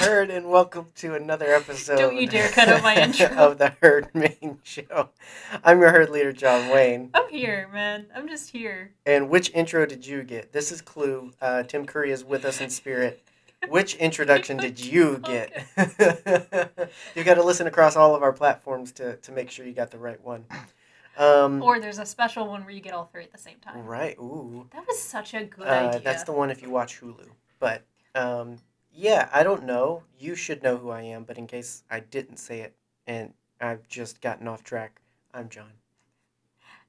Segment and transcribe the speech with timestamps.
[0.00, 1.96] Herd, and welcome to another episode.
[1.98, 3.26] Don't you dare cut out my intro.
[3.26, 5.10] of the Herd Main Show.
[5.62, 7.10] I'm your Herd leader, John Wayne.
[7.12, 8.06] I'm here, man.
[8.14, 8.92] I'm just here.
[9.04, 10.52] And which intro did you get?
[10.52, 11.32] This is Clue.
[11.42, 13.22] Uh, Tim Curry is with us in spirit.
[13.68, 15.52] Which introduction did you get?
[17.14, 19.90] You've got to listen across all of our platforms to, to make sure you got
[19.90, 20.46] the right one.
[21.18, 23.84] Um, Or there's a special one where you get all three at the same time.
[23.84, 24.16] right.
[24.18, 24.66] Ooh.
[24.72, 26.00] That was such a good Uh, idea.
[26.00, 27.26] that's the one if you watch Hulu.
[27.58, 28.56] But um,
[29.00, 30.02] yeah, I don't know.
[30.18, 33.88] You should know who I am, but in case I didn't say it and I've
[33.88, 35.00] just gotten off track,
[35.32, 35.72] I'm John.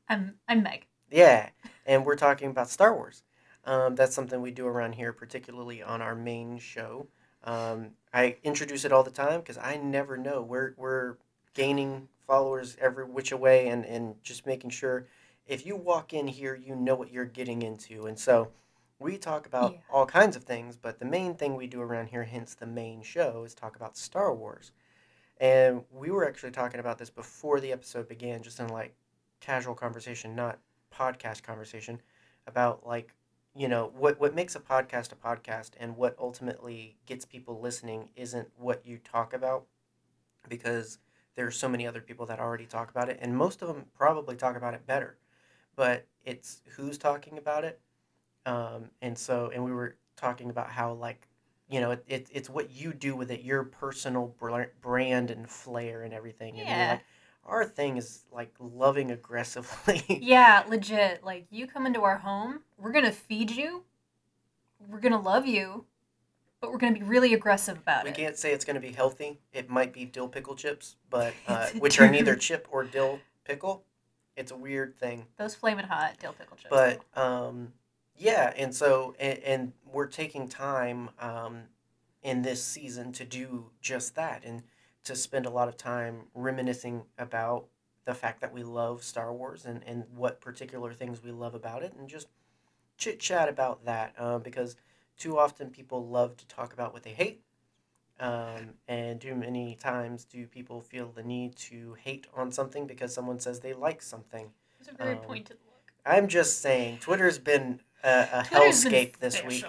[0.09, 0.87] I'm I'm Meg.
[1.09, 1.49] Yeah,
[1.85, 3.23] and we're talking about Star Wars.
[3.63, 7.07] Um, that's something we do around here, particularly on our main show.
[7.45, 10.41] Um, I introduce it all the time because I never know.
[10.41, 11.15] We're, we're
[11.53, 15.05] gaining followers every which way and, and just making sure
[15.47, 18.05] if you walk in here, you know what you're getting into.
[18.05, 18.49] And so
[19.01, 19.79] we talk about Yeah.
[19.89, 23.01] all kinds of things, but the main thing we do around here, hence the main
[23.01, 24.71] show, is talk about Star Wars.
[25.39, 28.95] And we were actually talking about this before the episode began, just in like
[29.39, 30.59] casual conversation, not
[30.93, 32.01] podcast conversation,
[32.47, 33.13] about like,
[33.55, 38.09] you know, what, what makes a podcast a podcast and what ultimately gets people listening
[38.15, 39.65] isn't what you talk about
[40.47, 40.99] because
[41.35, 43.85] there are so many other people that already talk about it, and most of them
[43.95, 45.17] probably talk about it better.
[45.75, 47.79] But it's who's talking about it,
[48.45, 51.27] um, and so and we were talking about how like
[51.69, 54.35] you know it, it, it's what you do with it, your personal
[54.81, 56.59] brand and flair and everything.
[56.59, 56.89] And Yeah.
[56.91, 57.01] like,
[57.45, 60.03] our thing is like loving aggressively.
[60.21, 61.23] Yeah, legit.
[61.23, 63.83] Like you come into our home, we're gonna feed you,
[64.89, 65.85] we're gonna love you,
[66.59, 68.09] but we're gonna be really aggressive about it.
[68.09, 69.39] we can't say it's going to be healthy.
[69.53, 73.83] It might be dill pickle chips, but uh, which are neither chip or dill pickle.
[74.35, 75.25] It's a weird thing.
[75.37, 76.69] Those flaming hot dill pickle chips.
[76.69, 77.73] but um,
[78.21, 81.63] yeah, and so and, and we're taking time um,
[82.21, 84.61] in this season to do just that and
[85.03, 87.65] to spend a lot of time reminiscing about
[88.05, 91.81] the fact that we love Star Wars and, and what particular things we love about
[91.81, 92.27] it and just
[92.97, 94.75] chit chat about that uh, because
[95.17, 97.41] too often people love to talk about what they hate
[98.19, 103.11] um, and too many times do people feel the need to hate on something because
[103.11, 105.91] someone says they like something It's a very um, pointed look.
[106.05, 109.65] I'm just saying, Twitter's been a, a hellscape this week,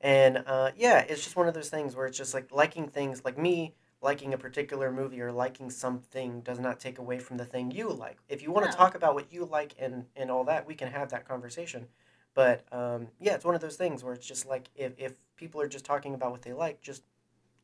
[0.00, 3.24] and uh, yeah, it's just one of those things where it's just like liking things,
[3.24, 7.44] like me liking a particular movie or liking something does not take away from the
[7.44, 8.18] thing you like.
[8.28, 8.76] If you want to No.
[8.76, 11.86] talk about what you like and and all that, we can have that conversation.
[12.34, 15.60] But um, yeah, it's one of those things where it's just like if if people
[15.60, 17.02] are just talking about what they like, just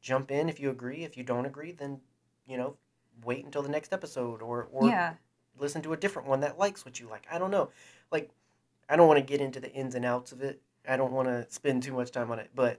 [0.00, 1.05] jump in if you agree.
[1.05, 2.00] If you don't agree, then
[2.47, 2.77] you know
[3.25, 5.15] wait until the next episode or or yeah.
[5.59, 7.27] listen to a different one that likes what you like.
[7.31, 7.71] I don't know.
[8.11, 8.31] Like,
[8.93, 10.61] I don't want to get into the ins and outs of it.
[10.87, 12.79] I don't want to spend too much time on it, but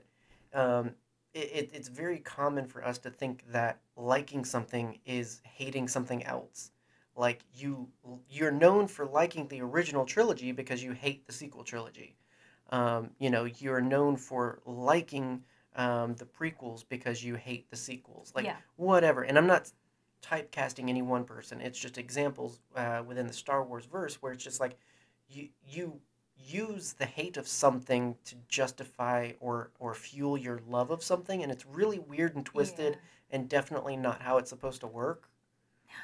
[0.52, 0.92] um,
[1.32, 6.22] it, it, it's very common for us to think that liking something is hating something
[6.22, 6.70] else.
[7.16, 7.88] Like you,
[8.30, 12.14] you're known for liking the original trilogy because you hate the sequel trilogy.
[12.70, 15.42] Um, you know, you're known for liking
[15.74, 18.32] um, the prequels because you hate the sequels.
[18.36, 18.56] Like yeah.
[18.76, 19.22] whatever.
[19.22, 19.72] And I'm not
[20.22, 21.60] typecasting any one person.
[21.60, 24.78] It's just examples uh, within the Star Wars verse where it's just like
[25.28, 26.00] you you
[26.36, 31.50] use the hate of something to justify or or fuel your love of something, and
[31.52, 32.98] it's really weird and twisted,
[33.30, 35.28] and definitely not how it's supposed to work.
[35.88, 35.94] Yeah.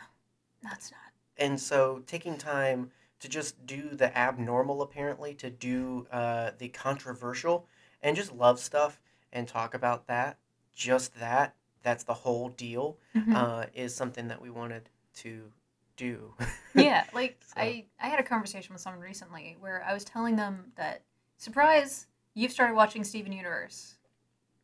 [0.62, 1.00] No, it's not.
[1.36, 7.66] And so taking time to just do the abnormal, apparently, to do uh, the controversial,
[8.02, 9.00] and just love stuff
[9.32, 10.38] and talk about that,
[10.74, 11.54] just that.
[11.82, 13.34] That's the whole deal Mhm.
[13.34, 15.50] uh, is something that we wanted to
[16.00, 16.34] do.
[16.74, 20.36] yeah, like So- I I had a conversation with someone recently where I was telling
[20.36, 21.02] them that
[21.36, 23.96] surprise, you've started watching Steven Universe,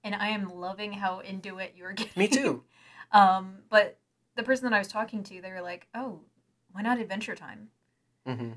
[0.02, 2.12] and I am loving how into it you're getting.
[2.16, 2.62] Me too.
[3.12, 3.98] um, but
[4.36, 6.20] the person that I was talking to, they were like, "Oh,
[6.72, 7.68] why not Adventure Time?
[8.26, 8.52] hmm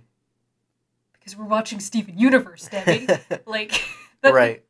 [1.13, 3.07] Because we're watching Steven Universe, Debbie."
[3.45, 3.83] like,
[4.21, 4.63] that- right.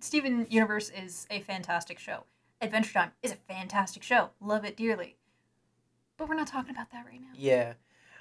[0.00, 2.24] Steven Universe is a fantastic show.
[2.60, 4.30] Adventure Time is a fantastic show.
[4.40, 5.16] Love it dearly.
[6.16, 7.28] But we're not talking about that right now.
[7.34, 7.74] Yeah.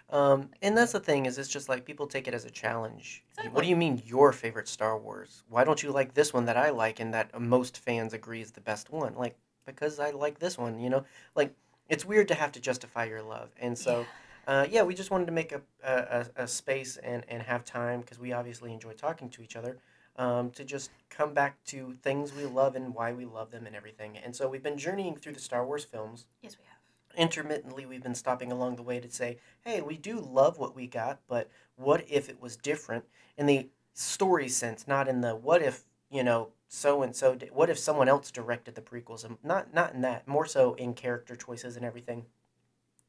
[0.09, 3.23] Um, and that's the thing is it's just like people take it as a challenge.
[3.51, 5.43] What do you mean your favorite Star Wars?
[5.49, 8.51] Why don't you like this one that I like and that most fans agree is
[8.51, 9.15] the best one?
[9.15, 11.05] Like because I like this one, you know?
[11.35, 11.55] Like
[11.89, 13.49] it's weird to have to justify your love.
[13.59, 14.05] And so
[14.47, 15.93] uh, yeah, we just wanted to make a, a,
[16.37, 19.77] a- a space and, and have time because we obviously enjoy talking to each other
[20.17, 23.75] um, to just come back to things we love and why we love them and
[23.75, 24.17] everything.
[24.17, 26.27] And so we've been journeying through the Star Wars films.
[26.43, 26.74] yes, we have.
[27.15, 30.87] Intermittently, we've been stopping along the way to say, hey, we do love what we
[30.87, 33.05] got, but what if it was different?
[33.37, 37.69] In the story sense, not in the what if you know so and so what
[37.69, 39.23] if someone else directed the prequels?
[39.23, 42.25] And not not in that more so in character choices and everything.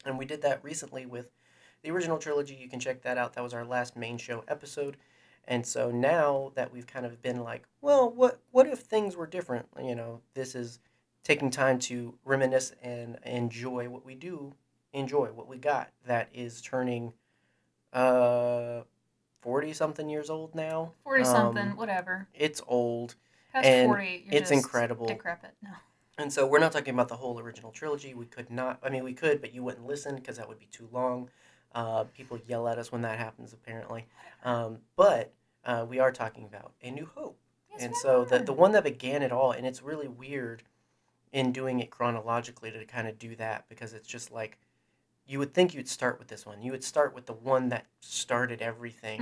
[0.04, 1.30] And we did that recently with
[1.82, 2.54] the original trilogy.
[2.54, 3.34] You can check that out.
[3.34, 4.96] That was our last main show episode.
[5.48, 9.26] And so now that we've kind of been like well what what if things were
[9.26, 9.66] different?
[9.82, 10.78] You know this is
[11.26, 14.54] taking time to reminisce and enjoy what we do
[14.92, 17.12] enjoy what we got that is turning
[17.92, 18.82] uh
[19.42, 22.28] 40 something years old now 40 something, Um, whatever.
[22.32, 23.16] it's old
[23.52, 25.06] Past and 40, you're it's incredible.
[25.06, 25.50] Decrepit.
[25.62, 25.70] No.
[26.18, 29.02] and so we're not talking about the whole original trilogy we could not i mean
[29.02, 31.28] we could but you wouldn't listen because that would be too long
[31.74, 34.06] uh, people yell at us when that happens apparently
[34.44, 35.32] um, but
[35.64, 37.36] uh, we are talking about a new hope
[37.72, 40.62] Yes, and so the, the one that began it all and it's really weird
[41.32, 44.58] in doing it chronologically to kind of do that because it's just like
[45.26, 46.62] you would think you'd start with this one.
[46.62, 49.20] You would start with the one that started everything.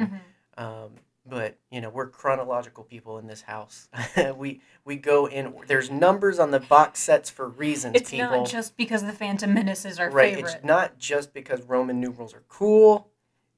[0.58, 0.62] Mhm.
[0.62, 0.90] um,
[1.26, 3.88] but you know we're chronological people in this house.
[4.36, 8.28] We we go in there's numbers on the box sets for reasons It's people.
[8.42, 10.54] not just because the Phantom Menace is our right favorite.
[10.56, 13.08] it's not just because roman numerals are cool.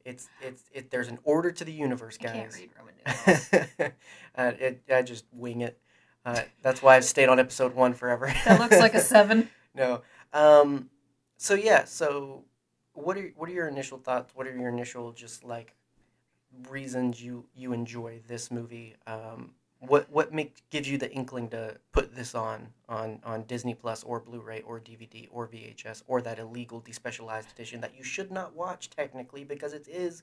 [0.04, 2.60] It's it's it there's an order to the universe I can't guys.
[2.60, 2.94] read Roman
[3.76, 3.92] numerals.
[4.36, 5.76] uh, it, i just wing it
[6.26, 9.48] uh, that's why i've stayed on episode one forever that looks like a seven.
[9.74, 10.02] no
[10.34, 10.90] um
[11.38, 12.44] so yeah so
[12.92, 15.74] what are what are your initial thoughts what are your initial just like
[16.70, 21.76] reasons you you enjoy this movie um what what make gives you the inkling to
[21.92, 26.38] put this on on on disney plus or blu-ray or dvd or vhs or that
[26.38, 30.22] illegal despecialized edition that you should not watch technically because it is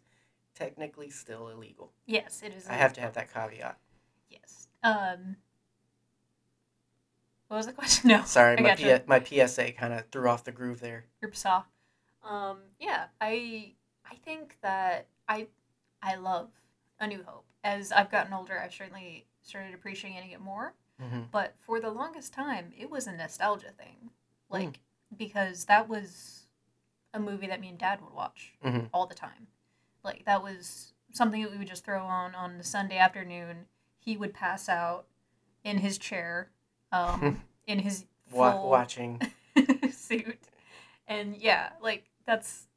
[0.55, 2.67] technically still illegal Yes, it is.
[2.67, 3.77] i have to have that caveat
[4.29, 4.67] Yes.
[4.81, 5.35] Um.
[7.53, 8.07] What was the question?
[8.09, 8.23] No.
[8.23, 8.73] sorry I my.
[8.75, 11.61] P- my psa kind of threw off the groove there Group saw.
[12.27, 13.73] Um, yeah, I
[14.09, 15.45] I think that I
[16.01, 16.49] I love
[16.99, 17.45] A New Hope.
[17.63, 20.73] As I've gotten older, I've certainly started appreciating it more.
[20.99, 23.97] hmm But for the longest time, it was a nostalgia thing,
[24.49, 24.53] Hmm.
[24.55, 24.79] like
[25.15, 26.47] because that was
[27.13, 28.89] a movie that me and Dad would watch Mhm.
[28.91, 29.45] all the time.
[30.03, 33.67] Like that was something that we would just throw on on a Sunday afternoon.
[33.99, 35.05] He would pass out
[35.63, 36.49] in his chair,
[36.93, 39.21] um, in his Wa- full watching
[39.91, 40.39] suit.
[41.07, 42.67] And yeah, like that's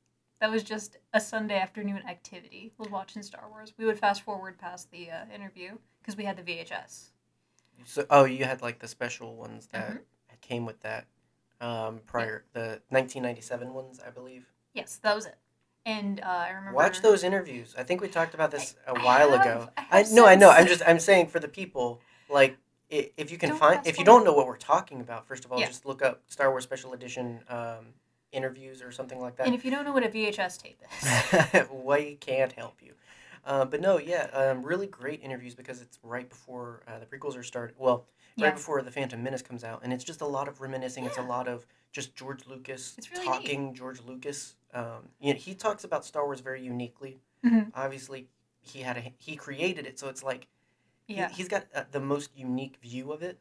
[0.40, 2.72] that was just a Sunday afternoon activity.
[2.78, 3.72] Was watching Star Wars.
[3.78, 7.10] We would fast forward past the uh, interview because we had the VHS.
[7.84, 10.00] So, oh, you had like the special ones that Mhm.
[10.40, 11.06] came with that
[11.60, 14.46] um, prior, the 1997 ones, I believe.
[14.74, 15.36] Yes, that was it.
[15.86, 17.74] And uh, I remember Watch those interviews.
[17.78, 19.68] I think we talked about this a I while have- ago.
[19.76, 20.50] I I no, I know.
[20.50, 22.56] I'm just I'm saying for the people like
[22.90, 25.52] if you can Don't find if you don't know what we're talking about, first of
[25.52, 25.66] all, Yeah.
[25.66, 27.86] just look up Star Wars Special Edition um,
[28.32, 29.46] interviews or something like that.
[29.46, 32.92] And if you don't know what a VHS tape is, we can't help you.
[33.44, 37.36] Uh, but no, yeah, um, really great interviews because it's right before uh, the prequels
[37.38, 37.76] are started.
[37.78, 38.06] Well,
[38.38, 38.50] right Yeah.
[38.54, 41.04] before the Phantom Menace comes out, and it's just a lot of reminiscing.
[41.04, 43.72] It's a lot of just George Lucas really talking.
[43.74, 47.20] George Lucas, um, you know, he talks about Star Wars very uniquely.
[47.44, 47.70] Mhm.
[47.74, 48.28] Obviously,
[48.60, 50.48] he had a he created it, so it's like
[51.08, 53.38] yeah, he, he's got uh, the most unique view of it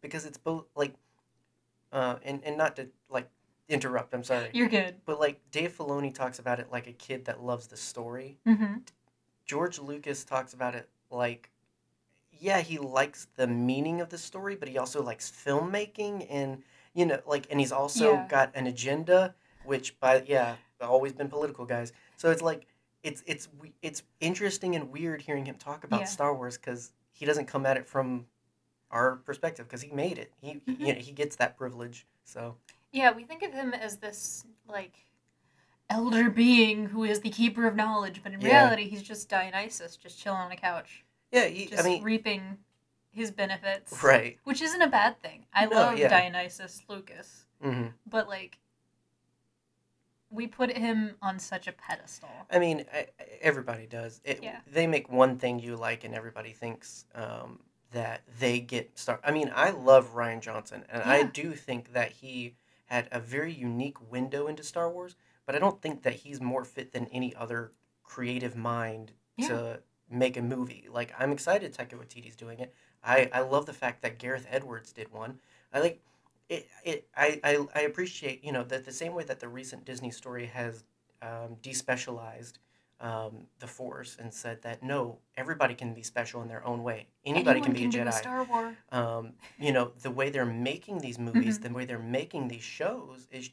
[0.00, 0.94] because it's both like,
[1.92, 3.28] uh, and and not to like
[3.68, 4.14] interrupt.
[4.14, 4.50] I'm sorry.
[4.52, 4.96] you're good.
[5.06, 8.38] But like Dave Filoni talks about it like a kid that loves the story.
[8.46, 8.76] hmm
[9.44, 11.50] George Lucas talks about it like,
[12.30, 16.62] yeah, he likes the meaning of the story, but he also likes filmmaking and
[16.94, 18.26] you know like, and he's also Yeah.
[18.28, 21.92] got an agenda, which by yeah, always been political guys.
[22.16, 22.66] So it's like
[23.02, 23.48] it's it's
[23.82, 26.06] it's interesting and weird hearing him talk about Yeah.
[26.06, 28.26] Star Wars because he doesn't come at it from
[28.90, 30.32] our perspective because he made it.
[30.40, 30.78] He Mhm.
[30.78, 32.06] you know, he gets that privilege.
[32.24, 32.56] So
[32.92, 35.06] Yeah, we think of him as this like
[35.90, 38.48] elder being who is the keeper of knowledge, but in Yeah.
[38.64, 42.58] reality, he's just Dionysus, just chilling on a couch, yeah, he, just I mean, reaping
[43.10, 44.02] his benefits.
[44.02, 44.38] right.
[44.44, 45.44] Which isn't a bad thing.
[45.52, 46.08] I No, love yeah.
[46.08, 48.58] Dionysus Lucas, hmm but like,
[50.32, 52.28] we put him on such a pedestal.
[52.50, 53.06] I mean, I,
[53.40, 54.20] everybody does.
[54.24, 54.60] It, Yeah.
[54.72, 57.60] They make one thing you like, and everybody thinks um,
[57.92, 59.20] that they get star.
[59.22, 62.54] I mean, I love Rian Johnson, and I do think that he
[62.86, 65.14] had a very unique window into Star Wars.
[65.44, 67.72] But I don't think that he's more fit than any other
[68.04, 69.48] creative mind Yeah.
[69.48, 70.86] to make a movie.
[70.90, 72.72] Like, I'm excited Taika Waititi's doing it.
[73.02, 75.40] I, I love the fact that Gareth Edwards did one.
[75.72, 76.00] I like
[76.48, 76.68] it.
[76.84, 80.10] It I, I, I appreciate you know that the same way that the recent Disney
[80.10, 80.84] story has
[81.22, 82.54] um, despecialized
[83.00, 87.06] um, the Force and said that no, everybody can be special in their own way.
[87.24, 88.12] Anybody Anyone can be a do Jedi.
[88.18, 88.76] Star Wars.
[88.90, 91.62] um, you know the way they're making these movies, Mhm.
[91.62, 93.50] the way they're making these shows is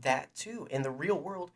[0.00, 0.68] that too.
[0.70, 1.50] In the real world,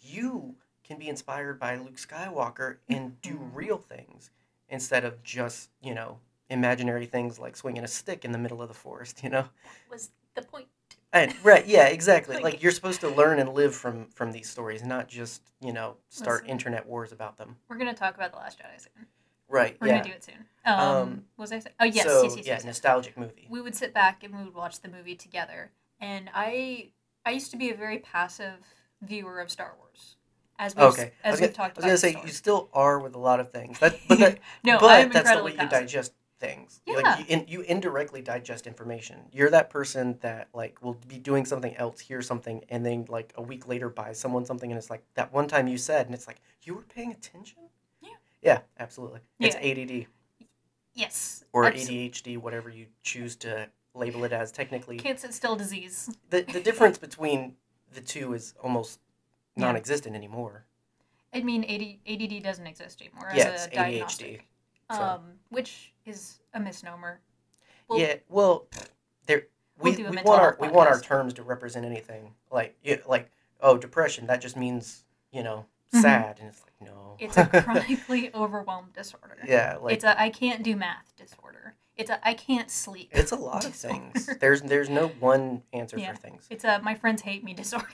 [0.00, 3.54] you can be inspired by Luke Skywalker and do Mhm.
[3.54, 4.30] real things
[4.68, 6.18] instead of just you know
[6.52, 9.22] imaginary things like swinging a stick in the middle of the forest.
[9.22, 9.44] You know.
[9.90, 10.66] Was the point?
[11.12, 11.66] And, right.
[11.66, 11.88] Yeah.
[11.88, 12.36] Exactly.
[12.36, 15.72] Like- like, you're supposed to learn and live from from these stories, not just you
[15.72, 16.50] know start Listen.
[16.50, 17.56] internet wars about them.
[17.68, 19.06] We're gonna talk about the Last Jedi soon.
[19.48, 19.76] Right.
[19.80, 19.98] We're yeah.
[19.98, 20.44] gonna do it soon.
[20.64, 21.74] Um, Um, was I saying?
[21.80, 23.46] Oh yes, so yes, yes, yeah, yes, nostalgic movie.
[23.50, 25.70] we would sit back and we would watch the movie together.
[26.00, 26.92] And I
[27.26, 28.58] I used to be a very passive
[29.02, 30.16] viewer of Star Wars.
[30.58, 31.12] As we've, Okay.
[31.24, 33.40] As was, we've gonna, talked I was gonna say you still are with a lot
[33.40, 33.78] of things.
[33.80, 36.12] That, but that, no, but I'm that's the incredibly way you digest
[36.42, 36.80] things.
[36.86, 36.96] Yeah.
[36.96, 39.20] Like you, in, you indirectly digest information.
[39.32, 43.32] You're that person that like will be doing something else, hear something, and then like
[43.36, 46.14] a week later buy someone something, and it's like that one time you said, and
[46.14, 47.58] it's like you were paying attention.
[48.02, 48.10] Yeah.
[48.42, 49.20] Yeah, absolutely.
[49.38, 50.06] It's ADD
[50.94, 51.44] Yes.
[51.52, 54.50] or abs- ADHD, whatever you choose to label it as.
[54.52, 56.10] Technically, Can't sit still disease.
[56.30, 57.54] the the difference between
[57.94, 58.98] the two is almost
[59.56, 59.66] Yeah.
[59.66, 60.64] non-existent anymore.
[61.34, 63.74] I mean, AD, ADD doesn't exist anymore Yeah, as a ADHD.
[63.74, 64.46] diagnostic,
[64.92, 65.02] so.
[65.02, 67.20] um, which is a misnomer.
[67.88, 68.66] Well, yeah, well,
[69.26, 69.46] there
[69.78, 72.34] We'll we, a we want our we want our terms to represent anything.
[72.50, 73.30] Like yeah, like
[73.60, 76.00] oh, depression that just means you know Mhm.
[76.00, 79.38] sad, and it's like no, It's a chronically overwhelmed disorder.
[79.46, 81.74] yeah, like it's a I can't do math disorder.
[81.96, 83.10] It's a I can't sleep.
[83.12, 84.28] it's a lot of things.
[84.40, 86.12] There's there's no one answer Yeah.
[86.12, 86.46] for things.
[86.48, 87.86] It's a my friends hate me disorder.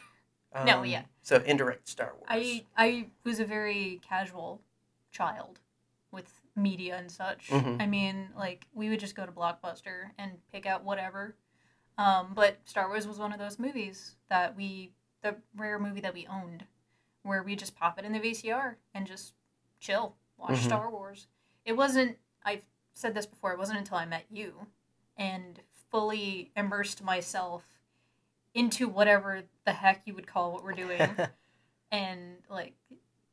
[0.65, 1.03] No, yeah.
[1.23, 2.27] So indirect Star Wars.
[2.29, 4.61] I I was a very casual
[5.11, 5.59] child
[6.13, 7.49] with media and such.
[7.49, 7.81] Mhm.
[7.81, 11.37] I mean, like we would just go to Blockbuster and pick out whatever.
[11.97, 16.15] Um, but Star Wars was one of those movies that we the rare movie that
[16.15, 16.65] we owned
[17.23, 19.35] where we just pop it in the VCR and just
[19.81, 20.65] chill, watch Mhm.
[20.65, 21.27] Star Wars.
[21.65, 22.63] It wasn't I've
[22.95, 24.69] said this before, it wasn't until I met you
[25.17, 25.61] and
[25.91, 27.65] fully immersed myself
[28.55, 31.01] into whatever the heck you would call what we're doing
[31.91, 32.75] and like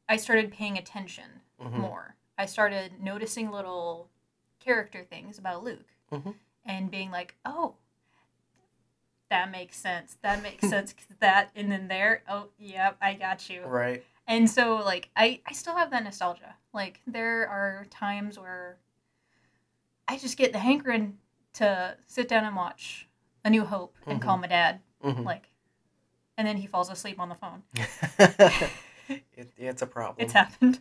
[0.10, 1.72] I started paying attention Mhm.
[1.74, 2.16] more.
[2.38, 4.10] I started noticing little
[4.60, 6.36] character things about Luke Mhm.
[6.66, 7.76] and being like, "Oh,
[9.30, 10.18] that makes sense.
[10.22, 10.94] That makes sense.
[11.20, 12.24] that and then there.
[12.28, 14.04] Oh, yep, I got you." Right.
[14.28, 16.56] And so like I I still have that nostalgia.
[16.74, 18.78] Like there are times where
[20.08, 21.18] I just get the hankering
[21.54, 23.08] to sit down and watch
[23.44, 25.24] A New Hope and call my dad Mhm.
[25.26, 25.50] like
[26.38, 27.64] and then he falls asleep on the phone.
[29.38, 30.24] it, it's a problem.
[30.24, 30.80] It's happened.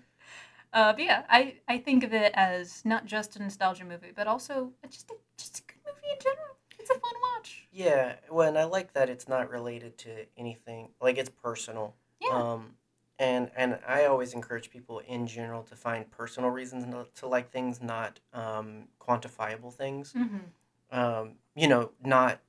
[0.74, 4.26] Uh, but yeah, I, I think of it as not just a nostalgia movie, but
[4.26, 6.56] also just a, just a good movie in general.
[6.80, 7.68] It's a fun watch.
[7.72, 10.88] Yeah, well, and I like that it's not related to anything.
[11.00, 11.94] Like it's personal.
[12.20, 12.30] Yeah.
[12.30, 12.74] Um,
[13.20, 17.52] and and I always encourage people in general to find personal reasons to, to like
[17.52, 20.12] things, not um, quantifiable things.
[20.12, 20.98] Mm-hmm.
[20.98, 22.40] Um, you know, not.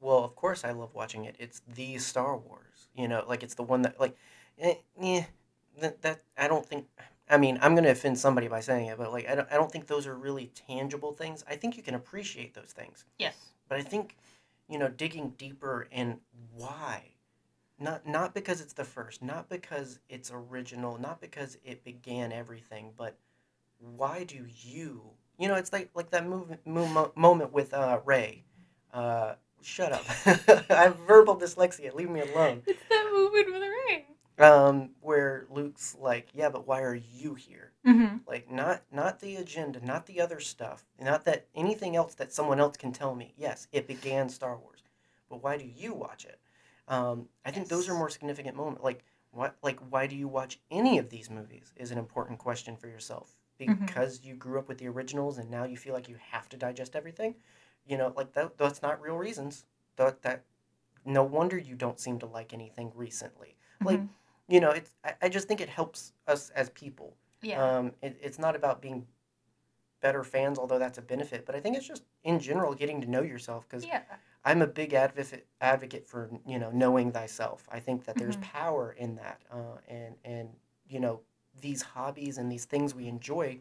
[0.00, 1.36] Well, of course I love watching it.
[1.38, 2.88] It's the Star Wars.
[2.94, 4.14] You know, like it's the one that like,
[4.58, 5.24] eh, yeah,
[5.80, 6.86] that that I don't think.
[7.30, 9.70] I mean, I'm gonna offend somebody by saying it, but like I don't I don't
[9.70, 11.44] think those are really tangible things.
[11.48, 13.04] I think you can appreciate those things.
[13.18, 13.36] Yes.
[13.68, 14.16] But I think,
[14.68, 16.18] you know, digging deeper in
[16.54, 17.14] why,
[17.78, 22.92] not not because it's the first, not because it's original, not because it began everything,
[22.96, 23.16] but
[23.78, 25.02] why do you?
[25.38, 28.44] You know, it's like like that movement mo- moment with uh, Rey.
[28.92, 30.04] Uh, shut up!
[30.70, 31.94] I have verbal dyslexia.
[31.94, 32.62] Leave me alone.
[32.66, 34.04] It's that movement with Rey.
[34.40, 37.72] Um, where Luke's like, yeah, but why are you here?
[37.86, 38.18] Mm-hmm.
[38.26, 42.60] like not not the agenda not the other stuff not that anything else that someone
[42.60, 43.32] else can tell me.
[43.38, 44.82] Yes it began star wars
[45.30, 46.38] but why do you watch it?
[46.88, 50.60] Um, i think those are more significant moments like what like why do you watch
[50.70, 53.34] any of these movies is an important question for yourself.
[53.60, 53.86] Mhm.
[53.86, 56.56] because you grew up with the originals and now you feel like you have to
[56.58, 57.34] digest everything
[57.86, 59.64] you know like that that's not real reasons.
[59.96, 60.44] That that
[61.04, 63.56] no wonder you don't seem to like anything recently.
[63.82, 64.00] Like
[64.50, 67.78] you know it's I, I just think it helps us as people yeah.
[67.78, 69.06] um, it, it's not about being
[70.00, 71.46] better fans, although that's a benefit.
[71.46, 74.02] But I think it's just in general getting to know yourself because yeah.
[74.44, 77.68] I'm a big advocate advocate for you know knowing thyself.
[77.70, 78.42] I think that there's Mhm.
[78.42, 80.48] power in that, uh, and and
[80.88, 81.20] you know
[81.60, 83.60] these hobbies and these things we enjoy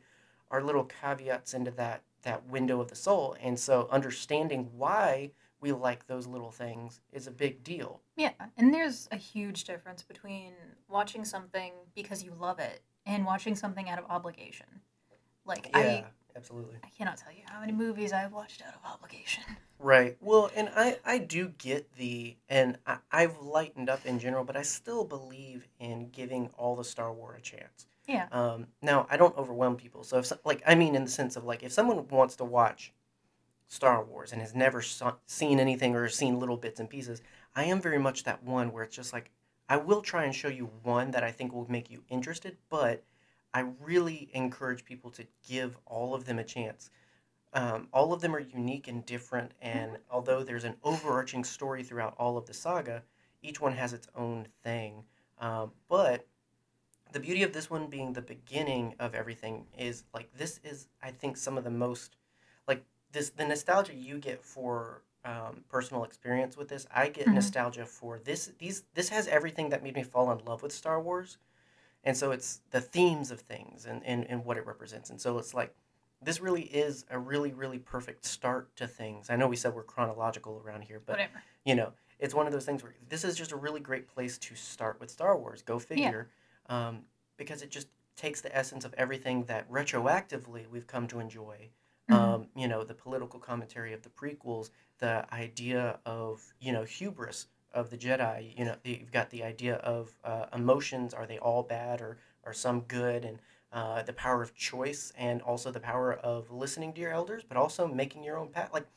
[0.52, 3.36] are little caveats into that that window of the soul.
[3.40, 5.32] And so understanding why
[5.62, 8.02] we like those little things is a big deal.
[8.16, 8.32] Yeah.
[8.58, 10.54] And there's a huge difference between
[10.88, 14.68] watching something because you love it and watching something out of obligation.
[15.46, 16.78] Like Yeah, I absolutely.
[16.84, 19.44] I cannot tell you how many movies I've watched out of obligation.
[19.80, 20.18] Right.
[20.20, 24.58] Well, and I, I do get the, and I, I've lightened up in general, but
[24.58, 27.88] I still believe in giving all the Star Wars a chance.
[28.06, 28.28] Yeah.
[28.34, 30.04] Um, now, I don't overwhelm people.
[30.04, 32.44] So, if, so- like, I mean, in the sense of, like, if someone wants to
[32.44, 32.92] watch
[33.70, 37.22] Star Wars and has never saw, seen anything or seen little bits and pieces,
[37.56, 39.32] I am very much that one where it's just like,
[39.70, 43.04] I will try and show you one that I think will make you interested, but
[43.54, 46.90] I really encourage people to give all of them a chance.
[47.54, 49.54] um, all of them are unique and different.
[49.62, 53.04] And although there's an overarching story throughout all of the saga,
[53.42, 55.04] each one has its own thing.
[55.40, 56.28] Um, but
[57.12, 61.12] the beauty of this one being the beginning of everything is like this is I
[61.12, 62.18] think some of the most
[63.12, 66.88] this the nostalgia you get for um, personal experience with this.
[66.94, 67.36] I get Mhm.
[67.36, 68.52] nostalgia for this.
[68.58, 71.38] These this has everything that made me fall in love with Star Wars,
[72.04, 75.10] and so it's the themes of things and and, and what it represents.
[75.10, 75.76] And so it's like
[76.22, 79.30] this really is a really really perfect start to things.
[79.30, 81.44] I know we said we're chronological around here, but Whatever.
[81.66, 84.38] you know it's one of those things where this is just a really great place
[84.38, 85.62] to start with Star Wars.
[85.62, 86.30] Go figure,
[86.68, 87.06] um,
[87.38, 87.88] because it just
[88.18, 91.70] takes the essence of everything that retroactively we've come to enjoy
[92.10, 92.16] Mhm.
[92.16, 97.48] um, you know, the political commentary of the prequels, the idea of, you know, hubris
[97.74, 98.58] of the Jedi.
[98.58, 101.14] You know, you've got the idea of uh, emotions.
[101.14, 103.26] Are they all bad or are some good?
[103.26, 103.40] And
[103.72, 107.58] uh, the power of choice and also the power of listening to your elders, but
[107.58, 108.72] also making your own path.
[108.74, 108.88] Like,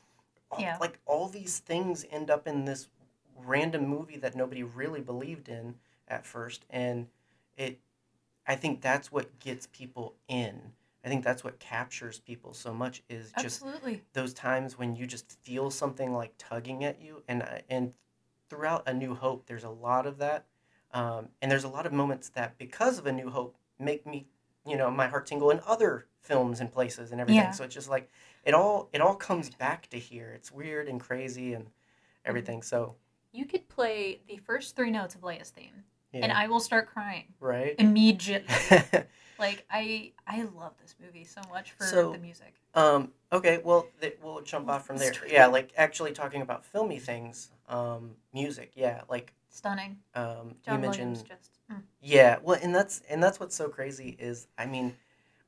[0.51, 0.79] all, Yeah.
[0.81, 2.89] like all these things end up in this
[3.37, 5.75] random movie that nobody really believed in
[6.09, 6.65] at first.
[6.71, 7.09] And
[7.57, 7.79] it,
[8.47, 10.73] I think that's what gets people in.
[11.05, 14.03] I think that's what captures people so much is just Absolutely.
[14.13, 17.93] those times when you just feel something like tugging at you and uh, and
[18.49, 20.47] throughout a new hope there's a lot of that
[20.93, 24.27] um, and there's a lot of moments that because of a new hope make me
[24.67, 27.51] you know my heart tingle in other films and places and everything Yeah.
[27.51, 28.09] so it's just like
[28.45, 31.67] it all it all comes back to here it's weird and crazy and
[32.25, 32.95] everything so
[33.33, 36.89] You could play the first three notes of Leia's theme, yeah and I will start
[36.89, 38.55] crying right immediately.
[39.39, 42.55] like I, I love this movie so much for So- the music.
[42.75, 45.13] Um, okay, well, th- we'll jump off from there.
[45.29, 48.73] Yeah, like actually talking about filmy things, um, music.
[48.75, 49.99] Yeah, like Stunning.
[50.15, 51.29] um, John you Williams mentioned.
[51.29, 51.51] just.
[51.71, 51.83] mm.
[52.01, 54.95] Yeah, well, and that's and that's what's so crazy is I mean,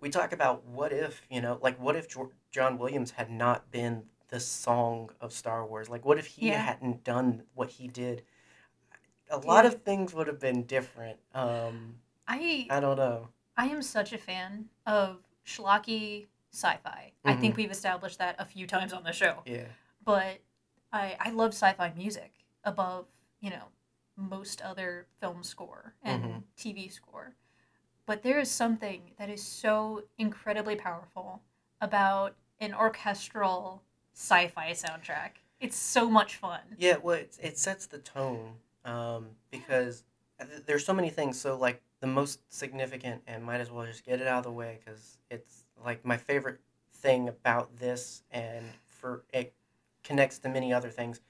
[0.00, 3.70] we talk about what if you know, like what if jo- John Williams had not
[3.70, 5.88] been the song of Star Wars?
[5.88, 6.61] Like, what if he Yeah.
[6.61, 8.22] hadn't done what he did?
[9.30, 11.18] A lot of things would have been different.
[11.34, 11.96] Um,
[12.28, 13.28] I I don't know.
[13.56, 17.12] I am such a fan of schlocky sci-fi.
[17.24, 17.40] I Mm-hmm.
[17.40, 19.42] think we've established that a few times on the show.
[19.46, 19.66] Yeah.
[20.04, 20.40] But
[20.92, 22.32] I I love sci-fi music
[22.64, 23.06] above,
[23.40, 23.68] you know,
[24.16, 26.42] most other film score and Mhm.
[26.56, 27.34] TV score.
[28.06, 31.42] But there is something that is so incredibly powerful
[31.80, 33.82] about an orchestral
[34.12, 35.30] sci-fi soundtrack.
[35.58, 36.60] It's so much fun.
[36.76, 40.05] Yeah, well, it, it sets the tone um, because
[40.66, 41.40] there's so many things.
[41.40, 44.53] So, like, the most significant, and might as well just get it out of the
[44.53, 46.61] way because it's like my favorite
[46.92, 49.55] thing about this, and for it
[50.03, 51.20] connects to many other things.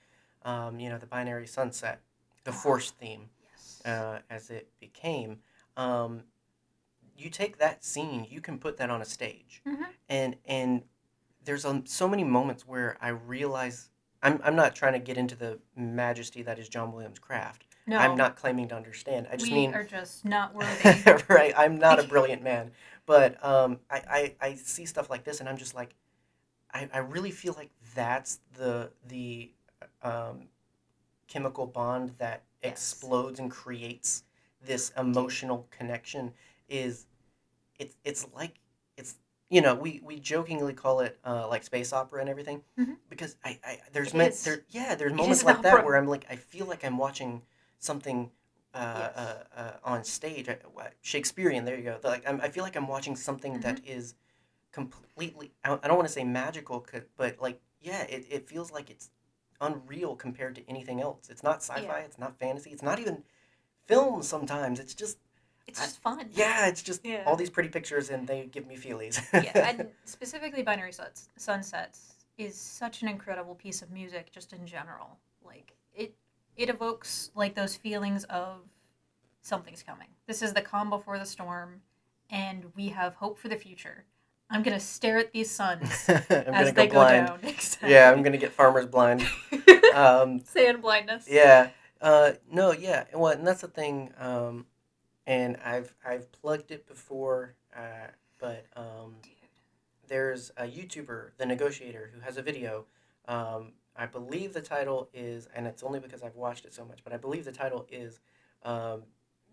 [0.43, 2.01] Um, you know, the binary sunset,
[2.45, 3.83] the force theme, Yes.
[3.85, 5.38] uh, as it became.
[5.77, 6.25] Um,
[7.17, 9.87] you take that scene, you can put that on a stage, Mhm.
[10.09, 10.83] and and
[11.45, 13.90] there's um, so many moments where I realize
[14.25, 17.65] I'm I'm not trying to get into the majesty that is John Williams' craft.
[17.87, 19.29] no, I'm not claiming to understand.
[19.31, 21.23] I just we mean are just not worthy.
[21.29, 21.53] right.
[21.57, 22.71] I'm not a brilliant man,
[23.07, 25.95] but um, I, I I see stuff like this, and I'm just like,
[26.73, 29.53] I, I really feel like that's the the
[30.03, 30.49] um,
[31.29, 32.73] chemical bond that Yes.
[32.73, 34.23] explodes and creates
[34.65, 36.33] this emotional connection.
[36.71, 37.05] Is
[37.79, 38.55] it's it's like
[39.55, 42.97] you know we we jokingly call it uh, like space opera and everything Mhm.
[43.09, 44.43] because I, I there's is.
[44.45, 47.43] there yeah there's moments like that where I'm like I feel like I'm watching
[47.79, 48.31] something
[48.75, 49.17] uh, Yes.
[49.17, 50.57] uh, uh, on stage uh,
[51.03, 53.99] Shakespearean there you go like I'm, I feel like I'm watching something that Mm-hmm.
[53.99, 54.14] is
[54.73, 56.85] completely I don't- I don't want to say magical
[57.17, 59.11] but like yeah it, it feels like it's
[59.61, 62.05] unreal compared to anything else it's not sci-fi Yeah.
[62.09, 63.23] it's not fantasy it's not even
[63.87, 65.19] film sometimes it's just
[65.66, 66.29] It's just fun.
[66.33, 67.24] yeah it's just Yeah.
[67.27, 72.14] all these pretty pictures and they give me feelies yeah, and specifically binary suns, sunsets
[72.38, 76.14] is such an incredible piece of music just in general like it
[76.57, 78.61] it evokes like those feelings of
[79.42, 81.81] something's coming this is the calm before the storm
[82.31, 84.05] and we have hope for the future
[84.50, 87.90] i'm gonna stare at these suns I'm as they go go blind down exactly.
[87.90, 89.27] yeah I'm gonna get farmer's blind
[89.94, 91.70] um, sand blindness Yeah.
[92.00, 93.05] Uh, no, yeah.
[93.14, 94.12] Well, and that's the thing.
[94.18, 94.66] Um,
[95.27, 98.09] and I've I've plugged it before, uh,
[98.39, 99.17] but um,
[100.09, 102.85] there's a YouTuber, the Negotiator, who has a video.
[103.27, 107.01] Um, I believe the title is, and it's only because I've watched it so much,
[107.05, 108.21] but I believe the title is
[108.65, 109.03] um,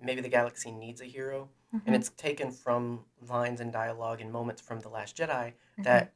[0.01, 1.49] maybe the galaxy needs a hero,
[1.85, 5.83] and Mhm, it's taken from lines and dialogue and moments from the Last Jedi mhm.
[5.83, 6.13] that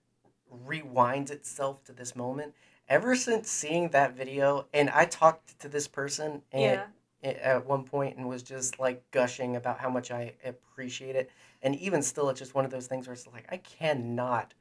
[0.66, 2.54] rewinds itself to this moment.
[2.88, 6.86] Ever since seeing that video, and I talked to this person and yeah
[7.26, 11.30] at one point and was just like gushing about how much I appreciate it.
[11.64, 14.54] And even still, it's just one of those things where it's like I cannot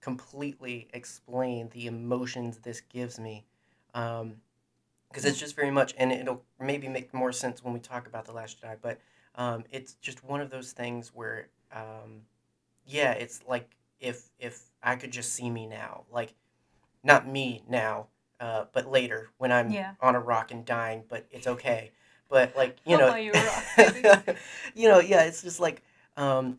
[0.00, 3.44] completely explain the emotions this gives me.
[3.94, 4.36] Um,
[5.08, 8.24] because it's just very much, and it'll maybe make more sense when we talk about
[8.24, 8.76] the Last Jedi.
[8.80, 8.98] But
[9.34, 12.22] um, it's just one of those things where, um,
[12.86, 16.34] yeah, it's like if if I could just see me now, like
[17.04, 18.06] not me now,
[18.40, 19.92] uh, but later when I'm Yeah.
[20.00, 21.92] on a rock and dying, but it's okay.
[22.32, 24.02] But like you know, buy you a rock, baby.
[24.74, 25.82] you know, yeah, it's just like
[26.16, 26.58] um,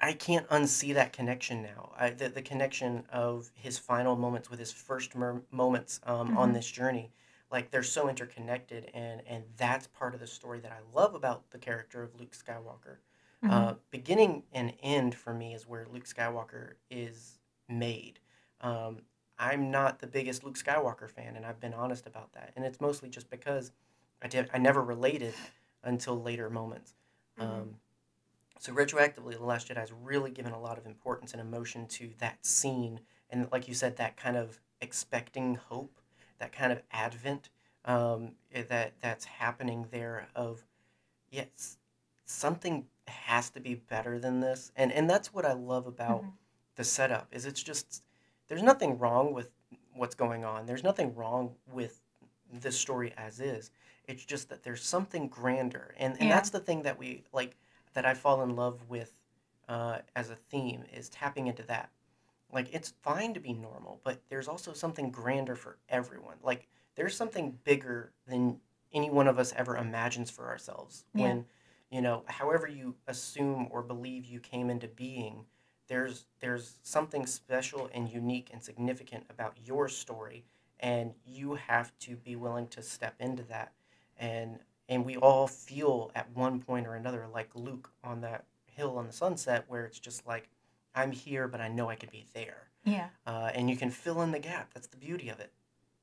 [0.00, 1.92] I can't unsee that connection now.
[1.98, 6.50] I, the the connection of his final moments with his first mer- moments um, on
[6.50, 6.54] Mhm.
[6.54, 7.12] this journey,
[7.50, 11.50] like they're so interconnected, and and that's part of the story that I love about
[11.50, 12.98] the character of Luke Skywalker.
[13.42, 13.50] Mhm.
[13.52, 17.38] Uh, beginning and end for me is where Luke Skywalker is
[17.68, 18.20] made.
[18.60, 19.02] Um,
[19.38, 22.52] I'm not the biggest Luke Skywalker fan, and I've been honest about that.
[22.56, 23.72] And it's mostly just because
[24.22, 25.34] I did I never related
[25.82, 26.94] until later moments.
[27.38, 27.42] Mhm.
[27.42, 27.80] Um,
[28.58, 32.10] so retroactively, The Last Jedi has really given a lot of importance and emotion to
[32.18, 35.98] that scene, and like you said, that kind of expecting hope,
[36.38, 37.48] that kind of advent
[37.84, 40.28] um, eh, that that's happening there.
[40.36, 40.64] Of
[41.30, 41.78] yes,
[42.24, 46.32] something has to be better than this, and and that's what I love about Mhm.
[46.76, 47.34] the setup.
[47.34, 48.04] Is it's just
[48.46, 49.50] there's nothing wrong with
[49.94, 50.66] what's going on.
[50.66, 52.00] There's nothing wrong with
[52.52, 53.70] this story as is.
[54.12, 56.34] It's just that there's something grander, and and Yeah.
[56.34, 57.56] that's the thing that we like
[57.94, 59.14] that I fall in love with
[59.68, 61.90] uh, as a theme is tapping into that.
[62.52, 66.36] Like it's fine to be normal, but there's also something grander for everyone.
[66.42, 68.60] Like there's something bigger than
[68.92, 71.06] any one of us ever imagines for ourselves.
[71.14, 71.22] Yeah.
[71.22, 71.46] When
[71.90, 75.46] you know, however you assume or believe you came into being,
[75.88, 80.44] there's there's something special and unique and significant about your story,
[80.80, 83.72] and you have to be willing to step into that.
[84.22, 84.58] And
[84.88, 89.06] and we all feel at one point or another like Luke on that hill on
[89.06, 90.48] the sunset, where it's just like,
[90.94, 93.08] I'm here, but I know I could be there Yeah.
[93.26, 94.72] uh, and you can fill in the gap.
[94.74, 95.52] That's the beauty of it.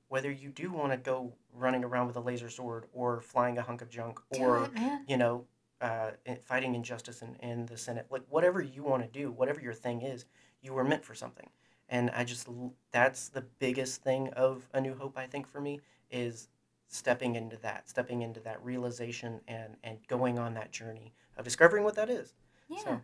[0.08, 3.62] Whether you do want to go running around with a laser sword, or flying a
[3.62, 4.72] hunk of junk, or it,
[5.08, 5.46] you know,
[5.82, 6.12] uh,
[6.44, 10.02] fighting injustice in, in the Senate, like whatever you want to do, whatever your thing
[10.02, 10.26] is,
[10.62, 11.50] you were meant for something.
[11.90, 12.48] And I just
[12.92, 15.18] that's the biggest thing of A New Hope.
[15.18, 15.80] I think for me
[16.12, 16.50] is
[16.90, 21.84] stepping into that, stepping into that realization, and and going on that journey of discovering
[21.86, 22.34] what that is.
[22.68, 22.80] Yeah.
[22.84, 23.02] So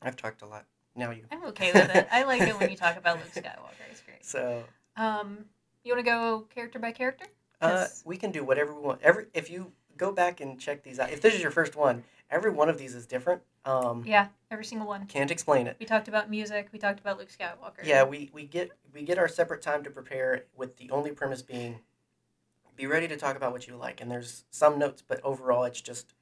[0.00, 0.64] I've talked a lot.
[0.96, 1.24] Now you.
[1.30, 2.06] I'm okay with it.
[2.10, 3.90] I like it when you talk about Luke Skywalker.
[3.90, 4.24] It's great.
[4.24, 4.64] So
[4.96, 5.44] Um,
[5.84, 7.26] you want to go character by character?
[7.60, 9.00] Uh, we can do whatever we want.
[9.02, 12.04] Every if you go back and check these out, if this is your first one,
[12.30, 13.42] every one of these is different.
[13.64, 15.06] Um, Yeah, every single one.
[15.06, 15.76] can't explain it.
[15.78, 16.68] We talked about music.
[16.72, 17.84] We talked about Luke Skywalker.
[17.84, 20.44] Yeah, we, we get we get our separate time to prepare.
[20.56, 21.78] With the only premise being,
[22.76, 24.00] be ready to talk about what you like.
[24.00, 26.14] And there's some notes, but overall, it's just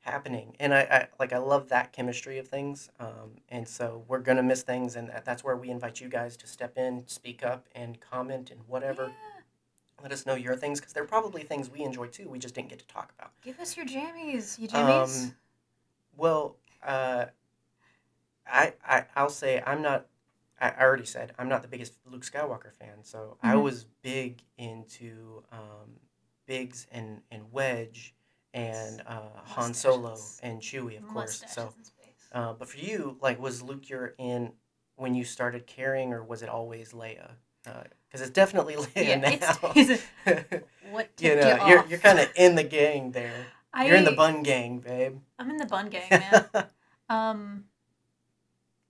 [0.00, 0.54] happening.
[0.60, 2.90] And I, I like I love that chemistry of things.
[3.00, 6.46] Um, and so we're gonna miss things, and that's where we invite you guys to
[6.46, 9.04] step in, speak up, and comment and whatever.
[9.04, 9.42] Yeah.
[10.02, 12.28] Let us know your things because they're probably things we enjoy too.
[12.28, 13.30] We just didn't get to talk about.
[13.42, 14.58] Give us your jammies.
[14.58, 15.26] You jammies.
[15.26, 15.34] Um,
[16.16, 17.26] well, uh,
[18.46, 20.06] I, I I'll say I'm not.
[20.60, 23.62] I I already said I'm not the biggest Luke Skywalker fan, so I Mhm.
[23.62, 26.00] was big into um,
[26.46, 28.14] Biggs and and Wedge
[28.52, 31.42] and uh, Han Solo and Chewie, of course.
[31.48, 31.74] So,
[32.32, 34.52] uh, but for you, like, was Luke your in
[34.96, 37.32] when you started caring, or was it always Leia?
[37.64, 39.72] Because it's definitely Leia yeah, now.
[39.74, 43.46] it's, it's what you know, you you're you're kind of in the gang there.
[43.72, 45.18] I, You're in the bun gang, babe.
[45.38, 46.44] I'm in the bun gang, man.
[47.08, 47.64] um,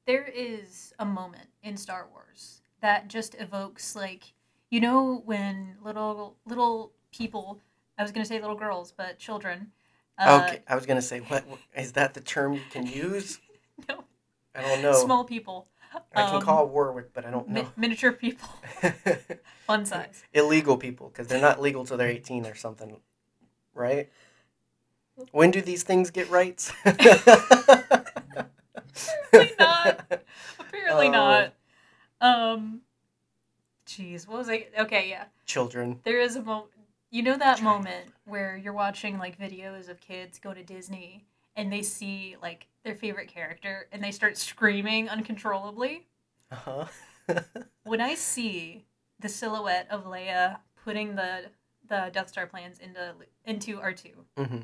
[0.06, 4.34] there is a moment in Star Wars that just evokes like
[4.70, 7.60] you know when little little people.
[7.98, 9.72] I was gonna say little girls, but children.
[10.18, 11.44] Uh, okay, I was gonna say, what
[11.76, 13.38] is that the term you can use?
[13.88, 14.04] No.
[14.54, 14.92] I don't know.
[14.92, 15.66] Small people.
[16.14, 17.72] I can um, call Warwick, but I don't Mi- know.
[17.76, 18.48] miniature people.
[19.66, 20.22] Fun size.
[20.32, 22.98] Illegal people, because they're not legal till they're eighteen or something,
[23.74, 24.08] right?
[25.32, 26.72] When do these things get rights?
[26.84, 28.04] Apparently
[29.58, 30.22] not.
[30.84, 31.10] Apparently Oh.
[31.10, 31.54] not.
[32.20, 32.80] Um.
[33.86, 34.68] Jeez, what was I?
[34.78, 35.26] Okay, yeah.
[35.46, 36.00] Children.
[36.04, 36.70] There is a moment.
[37.10, 41.72] You know that moment where you're watching like videos of kids go to Disney and
[41.72, 46.06] they see like their favorite character and they start screaming uncontrollably.
[46.50, 46.84] Uh huh.
[47.84, 48.84] When I see
[49.20, 51.50] the silhouette of Leia putting the
[51.86, 54.58] the Death Star plans into into R two, hmm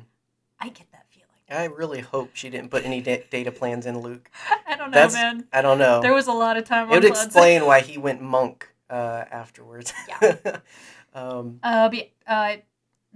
[0.59, 1.05] I get that.
[1.51, 4.29] I really hope she didn't put any da- data plans in Luke.
[4.67, 5.47] I don't know, That's- man.
[5.51, 6.01] I don't know.
[6.01, 8.67] There was a lot of time it on would Cloud explain why he went monk
[8.89, 9.93] uh, afterwards.
[10.07, 10.37] Yeah.
[11.13, 12.55] um, Uh, but, uh,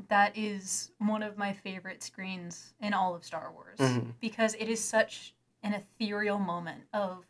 [0.10, 4.12] that is one of my favorite screens in all of Star Wars Mhm.
[4.20, 7.26] because it is such an ethereal moment of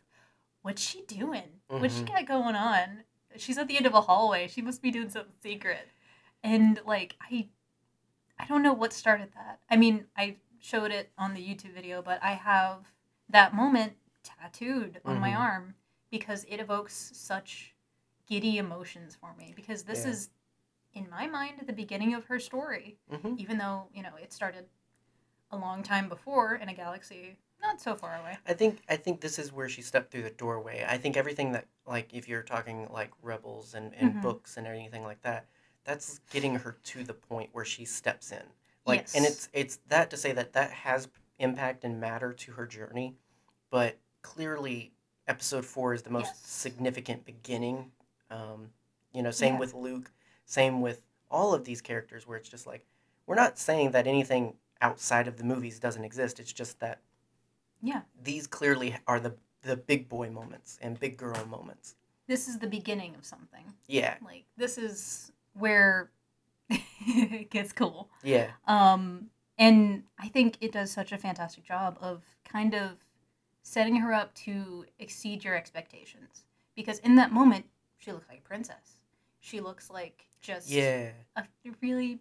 [0.62, 1.60] what's she doing?
[1.68, 2.08] What's she Mhm.
[2.12, 3.04] got going on?
[3.36, 4.48] She's at the end of a hallway.
[4.48, 5.88] She must be doing something secret.
[6.42, 7.48] And like I
[8.38, 9.60] I don't know what started that.
[9.70, 10.36] I mean, I
[10.66, 12.92] showed it on the YouTube video, but I have
[13.28, 13.92] that moment
[14.24, 15.38] tattooed on my Mhm.
[15.38, 15.74] arm
[16.10, 17.74] because it evokes such
[18.26, 20.10] giddy emotions for me because this Yeah.
[20.10, 20.30] is
[20.94, 24.68] in my mind the beginning of her story hmm even though you know it started
[25.52, 29.20] a long time before in a galaxy not so far away I think I think
[29.20, 30.84] this is where she stepped through the doorway.
[30.88, 34.22] I think everything that like if you're talking like rebels and, and Mhm.
[34.22, 35.46] books and anything like that,
[35.84, 38.42] that's getting her to the point where she steps in.
[38.86, 42.66] Like and it's it's that to say that that has impact and matter to her
[42.66, 43.16] journey,
[43.70, 44.92] but clearly
[45.28, 46.40] episode 4 is the most Yes.
[46.46, 47.90] significant beginning.
[48.30, 48.70] Um,
[49.12, 49.60] you know, same Yeah.
[49.60, 50.12] with Luke,
[50.44, 52.86] same with all of these characters where it's just like
[53.26, 56.38] we're not saying that anything outside of the movies doesn't exist.
[56.38, 57.00] It's just that
[57.82, 61.96] yeah these clearly are the the big boy moments and big girl moments.
[62.28, 66.10] this is the beginning of something Yeah, like this is where
[66.68, 68.10] it gets cool.
[68.22, 72.90] Yeah, um and i think it does such a fantastic job of kind of
[73.62, 76.44] setting her up to exceed your expectations.
[76.74, 77.66] Because in that moment
[77.98, 78.98] she looks like a princess.
[79.40, 81.10] She looks like just yeah.
[81.36, 81.44] a
[81.80, 82.20] really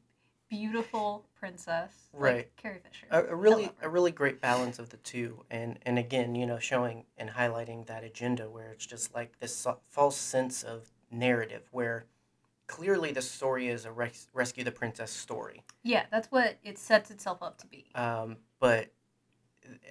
[0.49, 2.36] beautiful princess Right.
[2.38, 3.08] like carrie fisher.
[3.12, 6.60] A, a really a really great balance of the two, and and again, you know,
[6.60, 12.05] showing and highlighting that agenda where it's just like this false sense of narrative where
[12.67, 17.12] clearly the story is a res- rescue the princess story, Yeah, that's what it sets
[17.12, 17.86] itself up to be.
[17.95, 18.91] um, but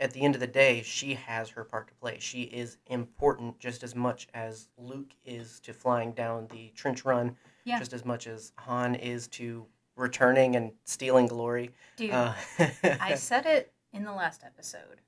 [0.01, 2.17] at the end of the day, she has her part to play.
[2.21, 7.37] She is important just as much as Luke is to flying down the trench run,
[7.65, 7.79] Yeah.
[7.79, 11.71] just as much as Han is to returning and stealing glory.
[11.97, 12.35] Dude, Uh,
[13.01, 15.01] I said it in the last episode.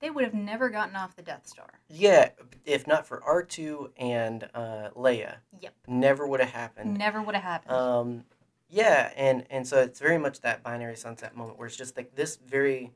[0.00, 1.68] They would have never gotten off the Death Star.
[1.88, 2.30] yeah,
[2.64, 5.74] if not for R two and uh, Leia, Yep.
[5.86, 6.96] never would have happened.
[6.98, 7.74] Never would have happened.
[7.74, 8.24] Um,
[8.68, 12.14] yeah, and and so it's very much that binary sunset moment where it's just like
[12.14, 12.92] this very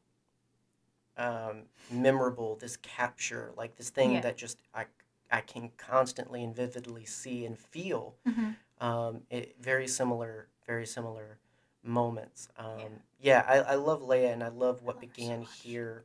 [1.16, 4.20] um, memorable, this capture, like this thing Yeah.
[4.22, 4.86] that just I
[5.30, 8.16] I can constantly and vividly see and feel.
[8.26, 8.56] Mhm.
[8.80, 11.38] Um, it, very similar, very similar
[11.82, 12.48] moments.
[12.56, 12.88] Um, Yeah.
[13.20, 16.04] yeah, I, I love Leia and I love what love her so began here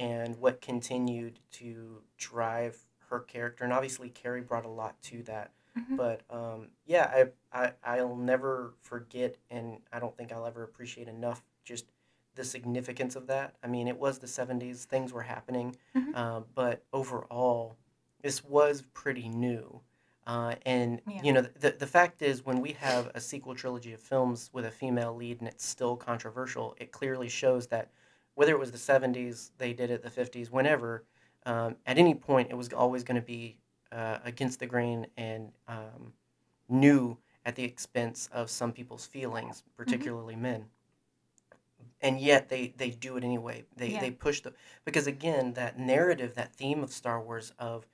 [0.00, 2.78] and what continued to drive
[3.10, 3.64] her character.
[3.64, 5.52] And obviously, Carrie brought a lot to that.
[5.78, 5.96] Mhm.
[5.96, 11.08] But um, yeah, I, I, I'll never forget, and I don't think I'll ever appreciate
[11.08, 11.86] enough just
[12.34, 13.56] the significance of that.
[13.62, 16.12] I mean, it was the 70s, things were happening, Mhm.
[16.14, 17.76] uh, but overall,
[18.22, 19.80] this was pretty new.
[20.26, 21.22] Uh, and Yeah.
[21.22, 24.64] you know the, the fact is when we have a sequel trilogy of films with
[24.66, 27.90] a female lead and it's still controversial it clearly shows that
[28.40, 31.04] whether it was the 70s they did it the 50s whenever
[31.44, 33.58] um, at any point it was always going to be
[33.92, 36.14] uh, against the grain and um,
[36.66, 40.64] new at the expense of some people's feelings particularly men.
[42.00, 43.64] And yet they they do it anyway.
[43.76, 44.00] They Yeah.
[44.00, 44.54] they push the
[44.86, 47.86] because again that narrative that theme of star wars of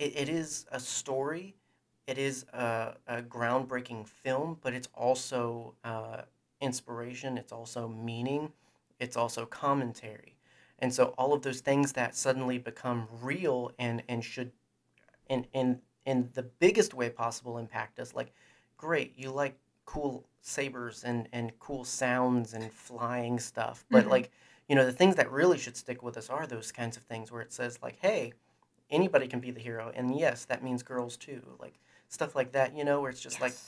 [0.00, 1.54] it, it is a story
[2.08, 6.22] it is a, a groundbreaking film but it's also uh,
[6.60, 8.52] inspiration it's also meaning
[9.02, 10.38] it's also commentary
[10.78, 14.52] and so all of those things that suddenly become real and and should
[15.28, 18.32] in in in the biggest way possible impact us like
[18.76, 24.10] great you like cool sabers and and cool sounds and flying stuff but Mhm.
[24.10, 24.30] like
[24.68, 27.30] you know the things that really should stick with us are those kinds of things
[27.32, 28.32] where it says like hey
[28.90, 32.76] anybody can be the hero and yes that means girls too like stuff like that
[32.76, 33.58] you know where it's just like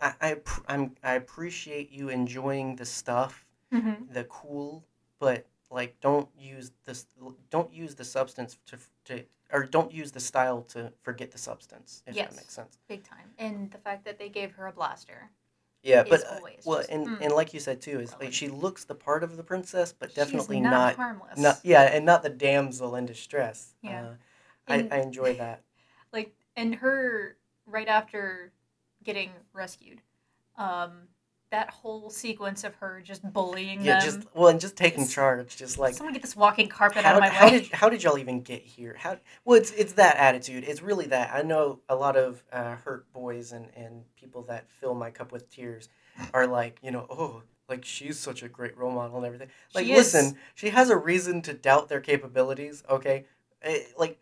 [0.00, 0.36] I, I
[0.68, 4.12] I'm I appreciate you enjoying the stuff Mhm.
[4.12, 4.84] the cool,
[5.18, 7.06] but like don't use this
[7.50, 12.02] don't use the substance to to or don't use the style to forget the substance.
[12.06, 12.30] If Yes.
[12.30, 12.78] that makes sense.
[12.88, 13.34] Big time.
[13.38, 15.30] And the fact that they gave her a blaster.
[15.82, 17.18] Yeah, but uh, well, just, and mm.
[17.22, 20.14] and like you said too, is like she looks the part of the princess, but
[20.14, 21.38] definitely She's not, not harmless.
[21.38, 23.74] not yeah, and not the damsel in distress.
[23.82, 24.02] Yeah.
[24.02, 24.14] Uh,
[24.68, 25.62] And- I, I enjoy that.
[26.12, 28.52] like and her right after
[29.02, 30.02] getting rescued
[30.58, 31.08] um
[31.50, 35.56] that whole sequence of her just bullying Yeah, them just well, and just taking charge,
[35.56, 37.88] just like someone get this walking carpet how, out of my how way did how
[37.88, 38.96] did y'all even get here?
[38.98, 40.64] How well it's it's that attitude.
[40.64, 41.30] It's really that.
[41.34, 45.32] I know a lot of uh, hurt boys and and people that fill my cup
[45.32, 45.88] with tears
[46.32, 49.48] are like you know oh like she's such a great role model and everything.
[49.74, 50.12] Like She is.
[50.14, 52.82] listen, she has a reason to doubt their capabilities.
[52.88, 53.26] Okay,
[53.62, 54.18] Eh, like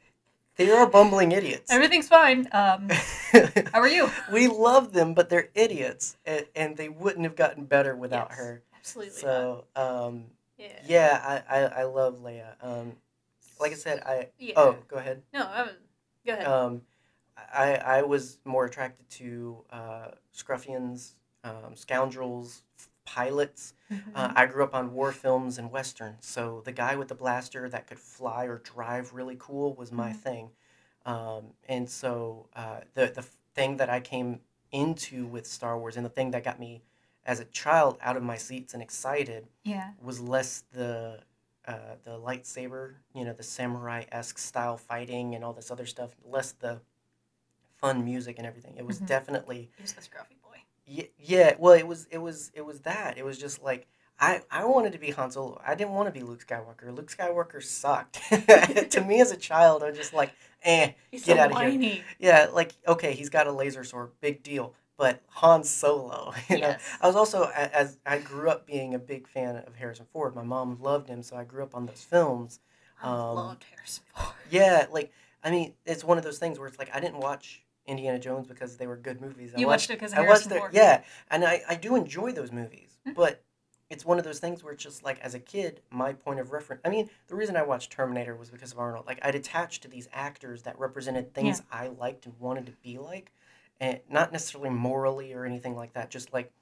[0.58, 1.70] they are bumbling idiots.
[1.72, 2.88] everything's fine um
[3.72, 7.64] how are you we love them, but they're idiots, and, and they wouldn't have gotten
[7.64, 8.62] better without Yes, her.
[8.76, 9.20] absolutely.
[9.20, 10.24] So um,
[10.58, 12.54] yeah yeah, I, I, I love Leia.
[12.62, 12.92] Um,
[13.60, 14.54] like I said, I Yeah.
[14.56, 15.22] oh go ahead.
[15.32, 15.72] No, I was,
[16.26, 16.46] go ahead.
[16.46, 16.82] Um,
[17.54, 21.12] I I was more attracted to uh, scruffians,
[21.44, 22.62] um, scoundrels,
[23.08, 23.74] pilots.
[23.90, 24.12] Mhm.
[24.14, 27.68] Uh, I grew up on war films and westerns, so the guy with the blaster
[27.68, 30.16] that could fly or drive really cool was my Mhm.
[30.26, 30.50] thing.
[31.06, 33.22] Um, and so uh, the the
[33.54, 34.40] thing that I came
[34.72, 36.82] into with Star Wars and the thing that got me
[37.24, 39.92] as a child out of my seats and excited yeah.
[40.00, 41.22] was less the
[41.66, 46.14] uh, the lightsaber, you know, the samurai esque style fighting and all this other stuff,
[46.24, 46.80] less the
[47.76, 48.76] fun music and everything.
[48.76, 49.06] It was Mhm.
[49.06, 50.37] definitely He was the scruffy boy.
[50.88, 51.54] Yeah, yeah.
[51.58, 53.18] Well, it was it was it was that.
[53.18, 53.86] It was just like
[54.18, 55.60] I I wanted to be Han Solo.
[55.64, 56.94] I didn't want to be Luke Skywalker.
[56.94, 58.20] Luke Skywalker sucked.
[58.90, 61.68] to me as a child, I was just like, eh, He's Get so outta here.
[61.70, 62.02] whiny.
[62.18, 64.74] yeah, like okay, he's got a laser sword, big deal.
[64.96, 66.74] But Han Solo, you know.
[67.00, 70.34] I was also as I grew up being a big fan of Harrison Ford.
[70.34, 72.58] My mom loved him, so I grew up on those films.
[73.00, 74.34] I um, loved Harrison Ford.
[74.50, 75.12] Yeah, like
[75.44, 78.46] I mean, it's one of those things where it's like I didn't watch Indiana Jones
[78.46, 79.52] because they were good movies.
[79.56, 82.32] I You watched, watched it because I watched it, yeah, and I I do enjoy
[82.32, 83.14] those movies, Mhm.
[83.14, 83.42] but
[83.90, 86.52] it's one of those things where it's just like as a kid, my point of
[86.52, 86.82] reference.
[86.84, 89.06] I mean, the reason I watched Terminator was because of Arnold.
[89.06, 92.98] Like I'd attached to these actors that represented things I liked and wanted to be
[92.98, 93.32] like,
[93.80, 96.10] and not necessarily morally or anything like that.
[96.10, 96.52] Just like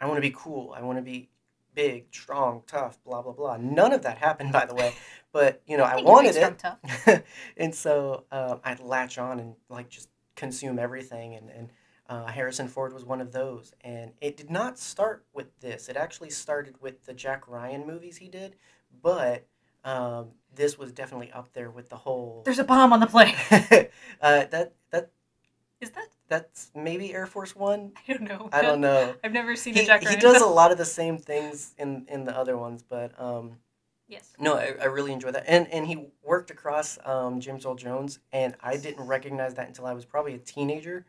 [0.00, 0.72] I want to be cool.
[0.76, 1.28] I want to be
[1.74, 3.56] big, strong, tough, blah blah blah.
[3.56, 4.94] None of that happened, by the way.
[5.32, 7.24] But you know, I, you're wanted it
[7.56, 10.08] and so um, I'd latch on and like just
[10.38, 11.34] consume everything.
[11.34, 11.68] And, and
[12.08, 13.74] uh, Harrison Ford was one of those.
[13.82, 15.88] And it did not start with this.
[15.88, 18.56] It actually started with the Jack Ryan movies he did,
[19.02, 19.46] but
[19.84, 22.42] um, this was definitely up there with the whole.
[22.44, 23.34] There's a bomb on the plane.
[23.50, 25.10] uh, that that
[25.80, 26.08] Is that?
[26.28, 27.92] that's maybe Air Force One.
[28.08, 28.48] I don't know.
[28.52, 29.14] I don't know.
[29.24, 31.74] I've never seen He, a Jack he Ryan does a lot of the same things
[31.78, 33.56] in in the other ones, but um,
[34.08, 34.32] Yes.
[34.38, 35.44] No, I, I really enjoy that.
[35.46, 39.86] And and he worked across um, James Earl Jones, and I didn't recognize that until
[39.86, 41.04] I was probably a teenager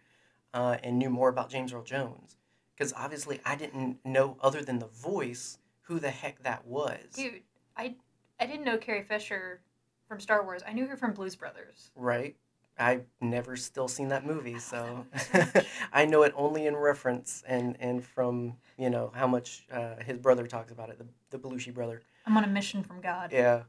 [0.54, 2.36] uh, and knew more about James Earl Jones.
[2.78, 7.00] Because obviously I didn't know, other than the voice, who the heck that was.
[7.14, 7.42] Dude,
[7.78, 7.96] I
[8.40, 9.62] I didn't know Carrie Fisher
[10.08, 10.62] from Star Wars.
[10.68, 11.92] I knew her from Blues Brothers.
[11.96, 12.36] Right?
[12.80, 15.66] I've never still seen that movie, so love that movie so much.
[15.94, 20.18] I know it only in reference and, and from, you know, how much uh, his
[20.18, 22.02] brother talks about it, the, the Belushi brother.
[22.26, 23.32] I'm on a mission from God.
[23.34, 23.64] Yeah.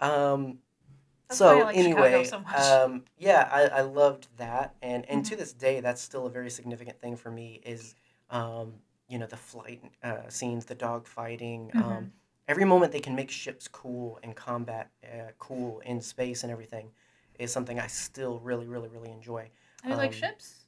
[0.00, 0.58] Um,
[1.30, 2.42] so like anyway, so
[2.84, 5.38] um, yeah, I, I loved that, and and to Mhm.
[5.38, 7.62] this day, that's still a very significant thing for me.
[7.64, 7.94] Is
[8.28, 8.74] um,
[9.08, 12.12] you know the flight uh, scenes, the dog fighting, um,
[12.48, 16.90] every moment they can make ships cool and combat uh, cool in space and everything
[17.42, 19.50] is something I still really, really, really enjoy.
[19.84, 20.64] I like um, ships.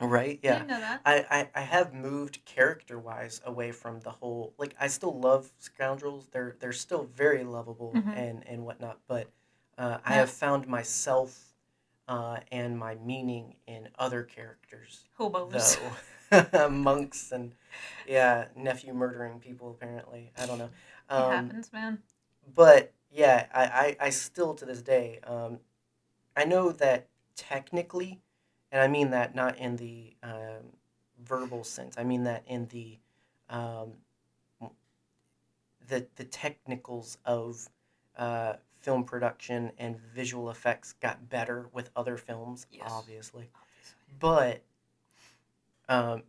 [0.00, 0.40] Right?
[0.42, 0.54] Yeah.
[0.54, 1.00] didn't know that.
[1.04, 5.52] I, I, I have moved character wise away from the whole like I still love
[5.58, 6.28] scoundrels.
[6.32, 8.16] They're they're still very lovable Mhm.
[8.16, 9.28] and, and whatnot, but
[9.78, 10.16] uh, I Yeah.
[10.16, 11.54] have found myself
[12.08, 15.76] uh, and my meaning in other characters Hobos.
[16.30, 16.68] though.
[16.70, 17.52] Monks and
[18.06, 20.32] yeah, nephew murdering people apparently.
[20.36, 20.70] I don't know.
[21.10, 21.98] it Um, happens, man.
[22.54, 25.58] but yeah, I, I, I still to this day, um,
[26.36, 28.20] I know that technically,
[28.72, 30.72] and I mean that not in the um,
[31.24, 31.96] verbal sense.
[31.96, 32.98] I mean that in the
[33.48, 33.92] um,
[35.88, 37.68] the the technicals of
[38.16, 42.90] uh, film production and visual effects got better with other films, Yes.
[42.90, 43.50] obviously.
[44.18, 44.62] But
[45.88, 46.22] um,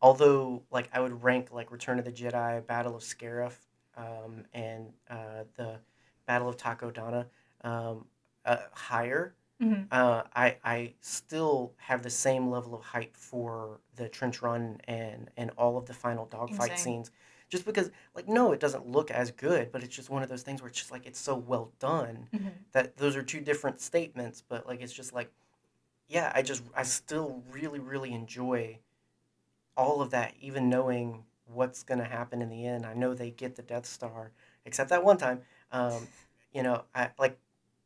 [0.00, 3.54] although like I would rank like Return of the Jedi, Battle of Scarif,
[3.96, 5.80] um, and uh, the
[6.26, 7.26] Battle of Takodana
[7.62, 8.06] um,
[8.48, 9.88] uh, higher, Mhm.
[9.90, 15.30] uh, I I still have the same level of hype for the trench run and
[15.36, 17.10] and all of the final dogfight scenes.
[17.50, 20.42] Just because, like, no, it doesn't look as good, but it's just one of those
[20.42, 22.52] things where it's just like it's so well done Mhm.
[22.72, 24.42] that those are two different statements.
[24.48, 25.30] But like, it's just like,
[26.08, 28.78] yeah, I just I still really really enjoy
[29.76, 32.84] all of that, even knowing what's gonna happen in the end.
[32.86, 34.32] I know they get the Death Star,
[34.64, 35.42] except that one time.
[35.72, 36.08] Um,
[36.52, 37.38] you know, I like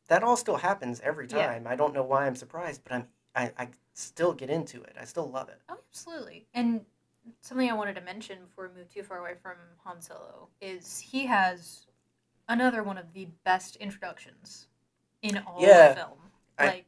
[0.07, 1.47] that all still happens every Yeah.
[1.47, 1.67] time.
[1.67, 4.95] I don't know why I'm surprised, but I'm I, I still get into it.
[4.99, 5.59] I still love it.
[5.67, 6.45] Oh, absolutely.
[6.53, 6.85] And
[7.41, 10.99] something I wanted to mention before we move too far away from Han Solo is
[10.99, 11.87] he has
[12.47, 14.67] another one of the best introductions
[15.23, 16.19] in all Yeah, of film.
[16.59, 16.85] I- like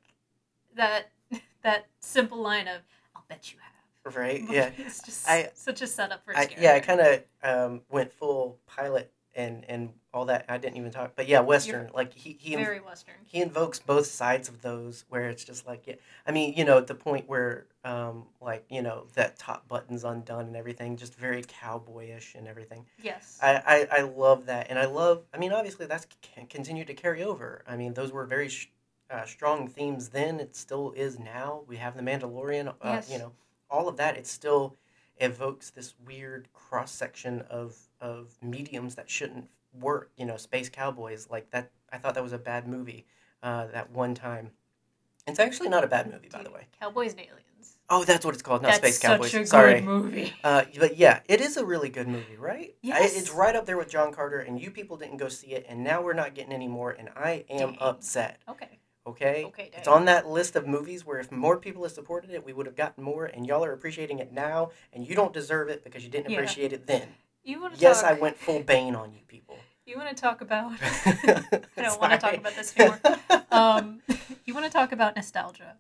[0.76, 1.10] that
[1.64, 2.82] that simple line of
[3.16, 4.44] "I'll bet you have." Right?
[4.50, 4.70] Yeah.
[4.78, 8.60] it's just I- such a setup for I, yeah, I kind of um, went full
[8.68, 10.46] pilot and and all that.
[10.48, 11.92] I didn't even talk, but yeah, Western.
[11.94, 13.16] Like he he Very Western.
[13.26, 15.96] he invokes both sides of those where it's just like yeah
[16.26, 20.04] i mean you know at the point where um like you know that top button's
[20.04, 23.38] undone and everything just very cowboyish and everything Yes.
[23.42, 26.94] i i, I love that and i love i mean obviously that's c- continued to
[26.94, 28.70] carry over i mean those were very sh-
[29.12, 33.10] uh, strong themes then it still is now we have the mandalorian uh, Yes.
[33.12, 33.32] you know
[33.70, 34.78] all of that it still
[35.18, 39.48] evokes this weird cross section of of mediums that shouldn't
[39.80, 43.06] work you know space cowboys like that i thought that was a bad movie
[43.44, 44.50] uh, that one time.
[45.28, 46.66] It's actually not a bad movie, by the way.
[46.80, 47.78] Cowboys and Aliens.
[47.92, 49.34] Oh, that's what it's called, not That's Space such Cowboys.
[49.36, 49.74] a Sorry.
[49.76, 50.34] good movie.
[50.44, 52.74] Uh, but yeah, it is a really good movie, right?
[52.84, 53.16] I- Yes.
[53.16, 55.84] it's right up there with John Carter, and you people didn't go see it, and
[55.84, 57.78] now we're not getting any more, and I am Dang.
[57.82, 58.42] upset.
[58.50, 58.80] Okay.
[59.08, 59.44] Okay.
[59.46, 59.70] Okay.
[59.76, 62.66] It's on that list of movies where if more people had supported it, we would
[62.66, 66.04] have gotten more, and y'all are appreciating it now, and you don't deserve it because
[66.04, 66.38] you didn't Yeah.
[66.38, 67.10] appreciate it then.
[67.46, 68.12] You want to Yes, talk?
[68.12, 69.58] I went full Bane on you people.
[69.86, 70.72] You want to talk about?
[70.82, 73.00] I don't want to talk about this anymore.
[73.52, 74.02] um,
[74.46, 75.76] you want to talk about nostalgia.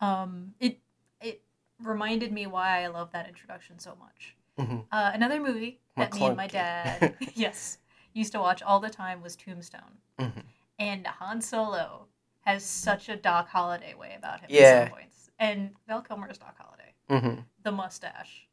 [0.00, 0.78] Um, it
[1.20, 1.42] it
[1.82, 4.34] reminded me why I love that introduction so much.
[4.58, 4.84] Mhm.
[4.90, 7.78] Uh, another movie that me and my dad, yes,
[8.14, 9.98] used to watch all the time was Tombstone.
[10.18, 10.42] Mhm.
[10.78, 12.06] And Han Solo
[12.46, 14.60] has such a Doc Holliday way about him Yeah.
[14.62, 15.30] at some points.
[15.38, 16.94] And Val Kilmer's Doc Holliday.
[17.10, 17.44] Mhm.
[17.62, 18.48] The mustache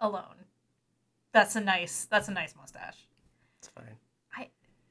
[0.00, 0.44] alone.
[1.32, 3.06] That's a nice that's a nice mustache.
[3.58, 3.96] It's fine.
[4.36, 4.48] I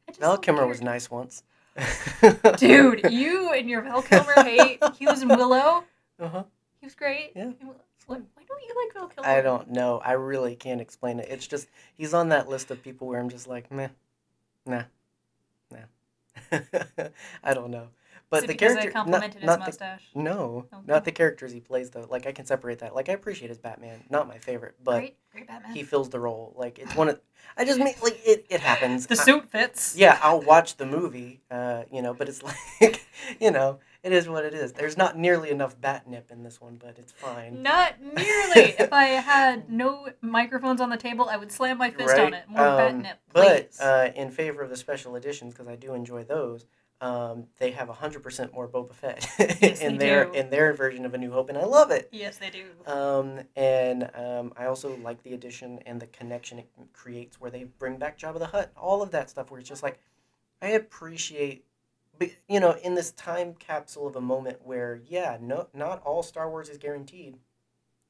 [0.07, 1.43] just Val Kilmer was nice once.
[2.57, 4.81] Dude, you and your Val Kilmer hate.
[4.97, 5.83] He was in Willow.
[6.19, 6.43] Uh-huh.
[6.79, 7.31] He was great.
[7.35, 7.51] Yeah.
[8.07, 9.29] Why don't you like Val Kilmer?
[9.29, 9.99] I don't know.
[10.03, 11.27] I really can't explain it.
[11.29, 13.89] It's just he's on that list of people where I'm just like, meh,
[14.65, 14.83] nah,
[15.71, 15.79] nah.
[17.43, 17.89] I don't know.
[18.29, 20.03] But the because character, I complimented not, his not mustache.
[20.13, 20.83] the, no, Okay.
[20.85, 22.05] not the characters he plays though.
[22.09, 22.93] Like I can separate that.
[22.93, 25.73] Like I appreciate his Batman, not my favorite, but great, great Batman.
[25.73, 26.53] he fills the role.
[26.57, 27.21] Like it's one of.
[27.55, 28.45] I just mean like it.
[28.49, 29.07] It happens.
[29.07, 29.95] the suit fits.
[29.97, 32.43] yeah, I'll watch the movie, uh, you know, but it's
[32.81, 33.05] like,
[33.39, 34.73] you know, it is what it is.
[34.73, 37.63] There's not nearly enough batnip in this one, but it's fine.
[37.63, 38.15] Not nearly.
[38.79, 42.43] if I had no microphones on the table, I would slam my fist on it.
[42.49, 46.23] More Um, batnip, But uh, in favor of the special editions, because I do enjoy
[46.25, 46.65] those,
[47.01, 49.27] um, they have hundred percent more Boba Fett
[49.61, 50.33] Yes, in their do.
[50.33, 52.09] in their version of A New Hope, and I love it.
[52.11, 52.65] yes, they do.
[52.91, 57.65] Um, and um, I also like the addition and the connection it creates where they
[57.65, 59.51] bring back Jabba the Hutt, all of that stuff.
[59.51, 59.99] Where it's just like,
[60.61, 61.65] I appreciate,
[62.17, 66.23] but you know, in this time capsule of a moment where, yeah, no, not all
[66.23, 67.37] Star Wars is guaranteed,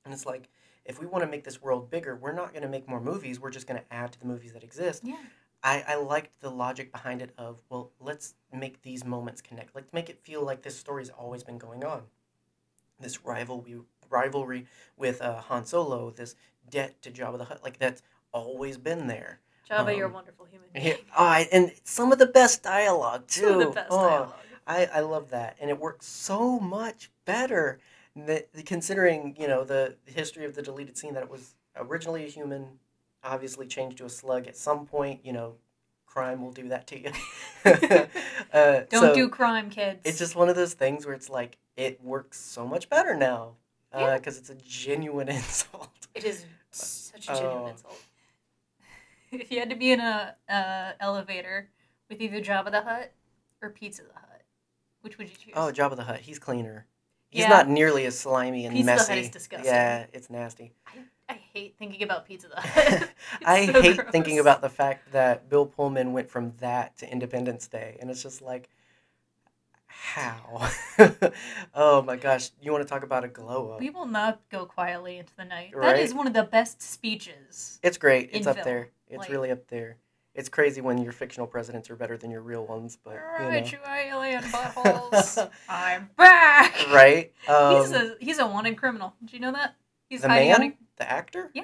[0.05, 0.47] and it's like,
[0.85, 3.37] if we want to make this world bigger, we're not going to make more movies.
[3.41, 5.03] We're just going to add to the movies that exist.
[5.05, 5.17] yeah.
[5.67, 9.91] I, I liked the logic behind it of well let's make these moments connect let's
[9.91, 12.03] make it feel like this story's always been going on
[12.99, 14.65] this rivalry rivalry
[14.95, 16.35] with uh, Han Solo this
[16.69, 18.01] debt to Jabba the Hutt like that's
[18.31, 19.39] always been there
[19.69, 20.69] Jabba, Um, you're a wonderful human.
[20.73, 24.33] yeah, oh, and some of the best dialogue too Some of the best Oh, dialogue.
[24.65, 27.79] I, I love that and it works so much better
[28.15, 32.29] that, considering you know the history of the deleted scene that it was originally a
[32.29, 32.79] human
[33.23, 35.55] obviously change to a slug at some point you know
[36.05, 37.11] crime will do that to you
[38.53, 40.01] uh, Don't so do crime, kids.
[40.05, 43.53] it's just one of those things where it's like it works so much better now
[43.95, 44.17] Yeah.
[44.17, 47.67] because it's a genuine insult It is such a genuine Oh.
[47.67, 47.99] insult.
[49.31, 51.69] If you had to be in a uh, elevator
[52.09, 53.11] with either Jabba the Hutt
[53.61, 54.41] or Pizza the Hut,
[55.01, 55.53] which would you choose?
[55.55, 56.85] oh Jabba the Hutt he's cleaner
[57.29, 57.49] he's Yeah.
[57.49, 59.65] not nearly as slimy and Pizza the Hut messy is disgusting.
[59.73, 60.91] yeah it's nasty I
[61.33, 63.09] hate thinking about Pizza Hut.
[63.45, 64.11] I so hate gross.
[64.11, 68.23] thinking about the fact that Bill Pullman went from that to Independence Day, and it's
[68.23, 68.69] just like,
[69.87, 70.69] how?
[71.75, 72.51] oh my gosh!
[72.61, 73.79] You want to talk about a glow up?
[73.79, 75.71] We will not go quietly into the night.
[75.73, 75.99] That Right?
[75.99, 77.79] is one of the best speeches.
[77.83, 78.29] It's great.
[78.33, 78.89] It's up film, there.
[79.09, 79.97] It's like- really up there.
[80.35, 83.57] It's crazy when your fictional presidents are better than your real ones, but you know.
[83.57, 85.49] You alien buttholes.
[85.67, 86.75] I'm back.
[86.93, 87.33] right?
[87.47, 89.15] Um, he's a he's a wanted criminal.
[89.19, 89.75] Did you know that?
[90.09, 91.51] He's hiding man, the actor.
[91.53, 91.63] yeah,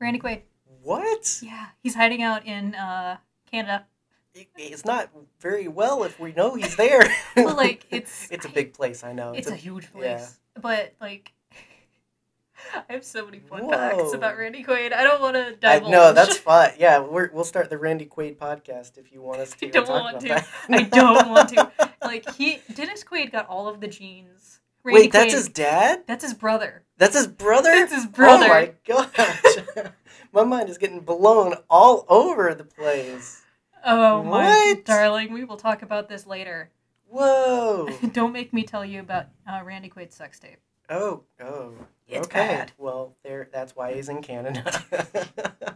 [0.00, 0.42] Randy Quaid.
[0.82, 1.40] What?
[1.42, 3.18] Yeah, he's hiding out in uh,
[3.50, 3.86] Canada.
[4.34, 5.10] It's not
[5.40, 7.02] very well if we know he's there.
[7.36, 9.04] Well, like it's it's a big place.
[9.04, 9.32] I know.
[9.32, 10.60] it's a huge place, yeah.
[10.60, 11.32] but like.
[12.88, 13.70] I have so many fun Whoa.
[13.70, 14.92] facts about Randy Quaid.
[14.92, 16.70] I don't want to I, no, that's fine.
[16.78, 19.66] Yeah, we're, we'll start the Randy Quaid podcast if you want us to.
[19.66, 20.44] I don't want to.
[20.68, 21.70] I don't want to.
[22.02, 24.60] Like he, Dennis Quaid got all of the genes.
[24.84, 26.04] Randy Wait, that's his dad?
[26.06, 26.84] That's his brother.
[27.02, 27.70] That's his brother?
[27.70, 28.44] That's his brother.
[28.44, 29.90] Oh my gosh.
[30.32, 33.42] my mind is getting blown all over the place.
[33.84, 36.70] Oh my darling, we will talk about this later.
[37.08, 37.88] Whoa.
[38.12, 40.58] Don't make me tell you about uh, Randy Quaid's sex tape.
[40.88, 41.74] Oh, oh.
[42.06, 42.38] It's okay.
[42.38, 42.72] bad.
[42.78, 43.48] Well, there.
[43.52, 44.62] That's why he's in Canada.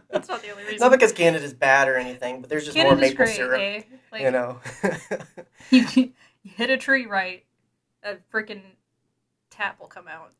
[0.09, 0.79] That's not the only reason.
[0.79, 3.59] Not because Canada's bad or anything, but there's just Canada's more maple great, syrup.
[3.59, 3.81] eh?
[4.13, 4.61] Like you know.
[5.71, 7.43] you, you hit a tree right,
[8.01, 8.61] a freaking
[9.49, 10.31] tap will come out.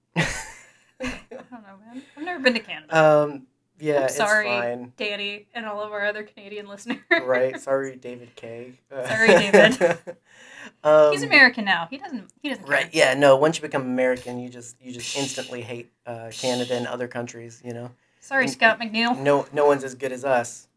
[1.01, 2.03] I don't know, man.
[2.17, 2.97] I've never been to Canada.
[2.97, 3.47] um.
[3.79, 4.47] Yeah, I'm it's sorry.
[4.47, 4.93] fine.
[4.97, 6.97] Danny and all of our other Canadian listeners.
[7.11, 7.59] Right.
[7.61, 8.73] Sorry, David K.
[8.89, 9.79] Sorry, David.
[10.83, 11.87] um, He's American now.
[11.87, 12.25] He doesn't.
[12.41, 12.65] He doesn't.
[12.65, 12.73] Care.
[12.73, 12.89] Right.
[12.91, 13.13] Yeah.
[13.13, 13.35] No.
[13.37, 17.61] Once you become American, you just you just instantly hate uh, Canada and other countries.
[17.63, 17.91] You know.
[18.19, 19.15] Sorry, And- Scott McNeil.
[19.19, 19.45] No.
[19.53, 20.67] No one's as good as us.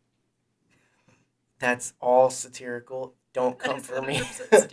[1.59, 3.15] That's all satirical.
[3.33, 4.21] Don't come for me.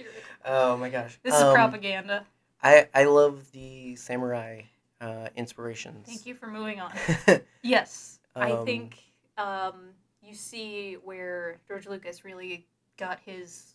[0.45, 1.17] oh my gosh.
[1.23, 2.25] This is Um, propaganda.
[2.61, 4.63] I I love the samurai
[5.01, 6.07] uh, inspirations.
[6.07, 6.91] Thank you for moving on.
[7.63, 8.97] Yes, I Um, think
[9.37, 9.89] um,
[10.21, 12.65] you see where George Lucas really
[12.97, 13.73] got his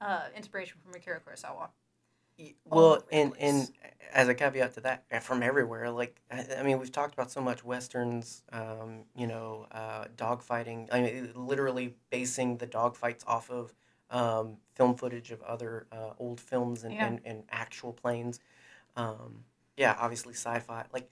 [0.00, 1.68] uh, inspiration from Akira Kurosawa.
[2.64, 3.70] Well, and and
[4.12, 7.30] as a caveat to that, uh, from everywhere, like I, I mean, we've talked about
[7.30, 10.88] so much westerns, um, you know, uh, dogfighting.
[10.90, 13.74] I mean, literally basing the dogfights off of
[14.10, 17.06] um, film footage of other uh, old films and, Yeah.
[17.08, 18.40] and, and actual planes.
[18.96, 19.44] Um,
[19.80, 20.84] yeah, obviously sci-fi.
[20.92, 21.10] Like,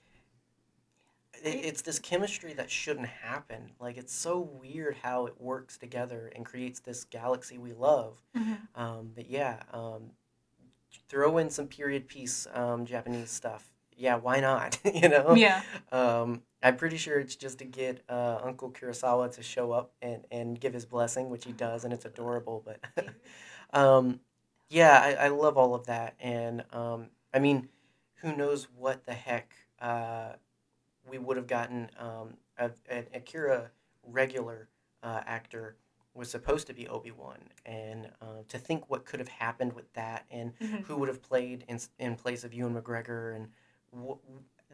[1.43, 3.71] it, It- it's this chemistry that shouldn't happen.
[3.79, 8.21] Like, it's so weird how it works together and creates this galaxy we love.
[8.75, 10.11] Um, but yeah, um,
[11.07, 13.69] throw in some period piece um, Japanese stuff.
[13.97, 14.79] Yeah, why not?
[14.93, 15.33] you know.
[15.35, 15.61] Yeah,
[15.91, 20.25] Um, I'm pretty sure it's just to get uh, Uncle Kurosawa to show up and,
[20.31, 22.63] and give his blessing, which he does, and it's adorable.
[22.65, 22.79] But
[23.73, 24.19] um,
[24.69, 27.69] yeah, I, I love all of that, and um, I mean,
[28.21, 30.33] who knows what the heck uh,
[31.09, 33.71] we would have gotten um, a, an Akira
[34.03, 34.67] regular
[35.03, 35.75] uh, actor
[36.13, 39.91] was supposed to be Obi Wan, and uh, to think what could have happened with
[39.93, 40.83] that, and Mhm.
[40.85, 43.47] who would have played in in place of Ewan McGregor, and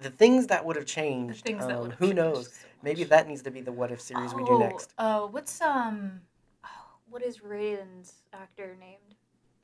[0.01, 1.47] the things that would have changed.
[1.47, 2.47] um, would have who changed knows?
[2.47, 4.93] so Maybe that needs to be the what if series we do next.
[4.97, 6.21] Oh, what's um,
[6.63, 6.69] oh,
[7.09, 9.15] what is Raiden's actor named?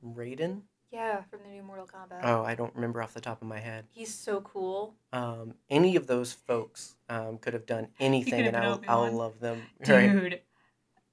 [0.03, 0.61] Raiden?
[0.91, 2.19] Yeah, from the new Mortal Kombat.
[2.23, 3.85] Oh, I don't remember off the top of my head.
[3.91, 8.57] He's so cool, Um, any of those folks um, could have done anything, have and
[8.57, 9.61] I'll, I'll love them.
[9.87, 10.11] Right?
[10.11, 10.41] dude.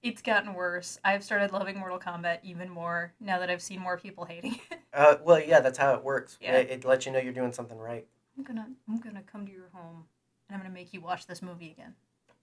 [0.03, 0.99] It's gotten worse.
[1.05, 4.79] I've started loving Mortal Kombat even more now that I've seen more people hating it.
[4.95, 6.39] Uh, well, yeah, that's how it works.
[6.41, 6.57] Yeah.
[6.57, 8.07] It, it lets you know you're doing something right.
[8.37, 10.07] I'm gonna, I'm gonna come to your home,
[10.49, 11.95] and I'm gonna make you watch this movie again.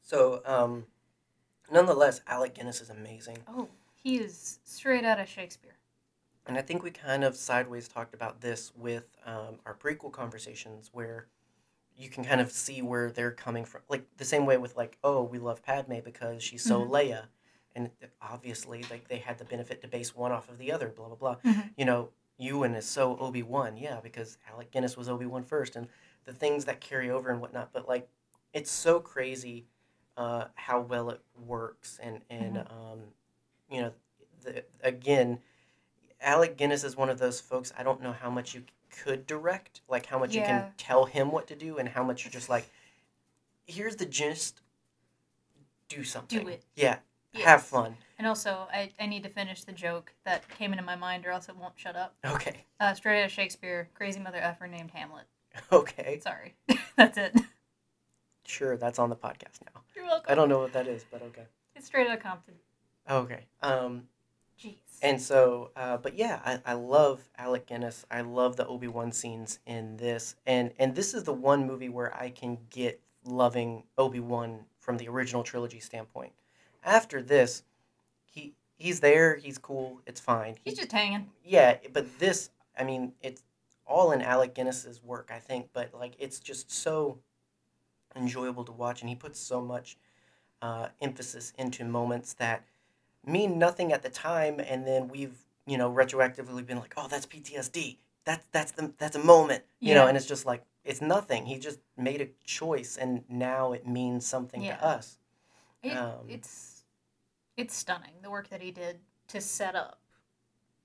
[0.03, 0.85] So, um,
[1.71, 3.39] nonetheless, Alec Guinness is amazing.
[3.47, 5.75] Oh, he is straight out of Shakespeare.
[6.45, 10.89] And I think we kind of sideways talked about this with um, our prequel conversations
[10.93, 11.27] where
[11.97, 13.81] you can kind of see where they're coming from.
[13.89, 16.89] Like the same way with like, oh, we love Padme because she's so Mhm.
[16.89, 17.27] Leia.
[17.73, 17.89] And
[18.21, 21.15] obviously, like they had the benefit to base one off of the other, blah, blah,
[21.15, 21.35] blah.
[21.43, 21.73] Mhm.
[21.77, 25.75] You know, Ewan is so Obi Wan, yeah, because Alec Guinness was Obi Wan first,
[25.75, 25.87] and
[26.25, 27.71] the things that carry over and whatnot.
[27.73, 28.09] But like,
[28.53, 29.67] it's so crazy
[30.17, 32.99] uh, how well it works, and and um,
[33.69, 33.93] you know,
[34.43, 35.39] the, again,
[36.21, 37.73] Alec Guinness is one of those folks.
[37.77, 38.63] I don't know how much you
[39.03, 42.23] could direct, like how much you can tell him what to do, and how much
[42.23, 42.69] you're just like,
[43.65, 44.61] here's the gist.
[45.87, 46.39] Do something.
[46.43, 46.63] Do it.
[46.75, 46.97] Yeah.
[47.33, 47.97] Have fun.
[48.17, 51.31] And also, I, I need to finish the joke that came into my mind, or
[51.31, 52.15] else it won't shut up.
[52.25, 52.65] Okay.
[52.79, 55.25] Uh, straight out of Shakespeare, crazy mother effer named Hamlet.
[55.71, 56.19] Okay.
[56.23, 56.53] Sorry,
[56.95, 57.35] that's it.
[58.45, 59.81] Sure, that's on the podcast now.
[59.95, 60.31] You're welcome.
[60.31, 61.43] I don't know what that is, but okay.
[61.75, 62.53] It's straight out of Compton.
[63.09, 63.45] Okay.
[63.61, 64.03] Um,
[64.61, 64.75] Jeez.
[65.01, 68.05] and so, uh, but yeah, I, I love Alec Guinness.
[68.09, 71.89] I love the Obi Wan scenes in this, and and this is the one movie
[71.89, 76.31] where I can get loving Obi Wan from the original trilogy standpoint.
[76.83, 77.63] After this,
[78.23, 80.55] he he's there, he's cool, it's fine.
[80.63, 81.29] He, He's just hanging.
[81.43, 83.43] yeah, but this, I mean, it's
[83.87, 87.19] all in Alec Guinness's work, I think, but like it's just so
[88.15, 89.97] enjoyable to watch, and he puts so much
[90.61, 92.63] uh, emphasis into moments that
[93.27, 97.25] mean nothing at the time, and then we've you know retroactively been like, oh, that's
[97.25, 97.97] PTSD.
[98.25, 101.45] That's that's the that's a moment, you know, and it's just like it's nothing.
[101.45, 104.77] He just made a choice, and now it means something Yeah.
[104.77, 105.17] to us.
[105.83, 106.83] It, Um, it's
[107.57, 108.99] it's stunning the work that he did
[109.29, 109.99] to set up.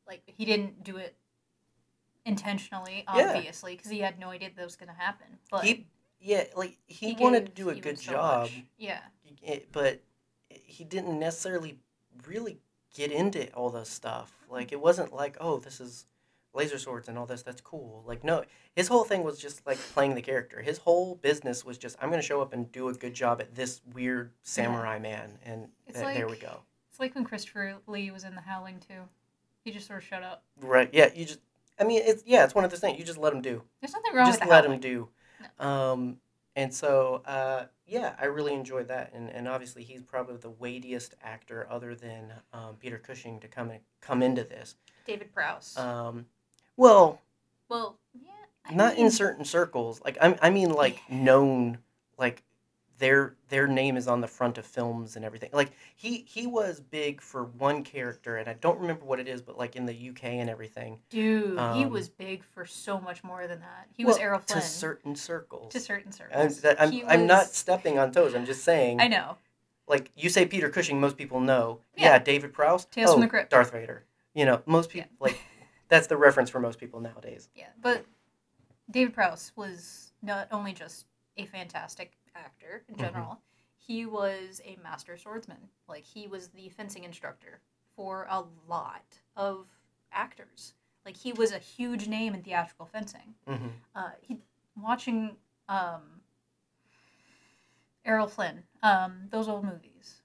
[0.06, 1.16] Like he didn't do it
[2.24, 5.26] intentionally, obviously, because he had no idea that was going to happen.
[5.50, 5.86] But He
[6.20, 8.42] yeah, like he, he wanted to do a good so job.
[8.42, 8.64] much.
[8.76, 9.00] Yeah,
[9.72, 10.00] but
[10.50, 11.78] he didn't necessarily
[12.26, 12.58] really
[12.94, 14.32] get into all this stuff.
[14.50, 16.06] Like it wasn't like, oh, this is
[16.52, 17.42] laser swords and all this.
[17.42, 18.02] That's cool.
[18.06, 18.44] Like no,
[18.74, 20.60] his whole thing was just like playing the character.
[20.60, 23.54] His whole business was just, I'm gonna show up and do a good job at
[23.54, 26.60] this weird samurai man, and It's th- there we go.
[26.90, 29.02] it's like when Christopher Lee was in The Howling too.
[29.64, 30.42] He just sort of shut up.
[30.60, 30.88] Right?
[30.92, 31.10] Yeah.
[31.14, 31.38] You just,
[31.78, 32.98] I mean, it's yeah, it's one of those things.
[32.98, 33.62] You just let him do.
[33.80, 34.82] There's nothing wrong just with The let Howling.
[34.82, 35.08] him
[35.58, 35.64] do.
[35.64, 36.16] Um,
[36.56, 41.14] and so, uh, yeah, I really enjoyed that, and, and obviously he's probably the weightiest
[41.22, 44.76] actor other than um, Peter Cushing to come in, come into this.
[45.06, 45.76] David Prowse.
[45.76, 46.26] Um,
[46.76, 47.20] well,
[47.68, 48.30] well, yeah.
[48.64, 50.00] I not in certain circles.
[50.04, 51.78] Like I, I mean, like known,
[52.18, 52.42] like
[53.00, 55.50] their their name is on the front of films and everything.
[55.52, 59.42] Like he he was big for one character, and I don't remember what it is,
[59.42, 60.98] but like in the UK and everything.
[61.08, 63.88] Dude, he um, was big for so much more than that.
[63.96, 65.72] He was Well, Errol Flynn to certain circles.
[65.72, 66.76] to certain I'm, circles.
[66.78, 68.34] I'm, He I'm not stepping on toes.
[68.34, 69.00] I'm just saying.
[69.00, 69.36] I know.
[69.88, 71.00] Like you say, Peter Cushing.
[71.00, 71.80] Most people know.
[71.96, 72.12] Yeah.
[72.12, 72.84] Yeah, David Prowse.
[72.84, 73.50] Tales oh, from the Crypt.
[73.50, 74.04] Darth Vader.
[74.34, 75.40] You know, most people like
[75.88, 77.48] that's the reference for most people nowadays.
[77.56, 78.04] Yeah, but
[78.90, 81.06] David Prowse was not only just
[81.38, 82.98] a fantastic actor in Mhm.
[82.98, 83.42] general,
[83.76, 85.68] he was a master swordsman.
[85.88, 87.60] Like he was the fencing instructor
[87.96, 89.66] for a lot of
[90.12, 90.74] actors.
[91.04, 93.34] Like he was a huge name in theatrical fencing.
[93.46, 94.38] hmm Uh, he
[94.76, 95.36] watching
[95.68, 96.20] um,
[98.04, 100.22] Errol Flynn, um, those old movies,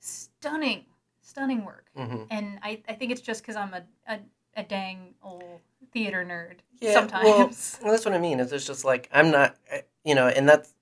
[0.00, 0.84] stunning,
[1.20, 1.90] stunning work.
[1.94, 4.20] hmm And I, I think it's just because I'm a, a
[4.56, 5.60] a dang old
[5.92, 7.78] theater nerd Yeah, sometimes.
[7.82, 8.40] Well, that's what I mean.
[8.40, 10.74] Is it's just like I'm not, eh, you know, and that's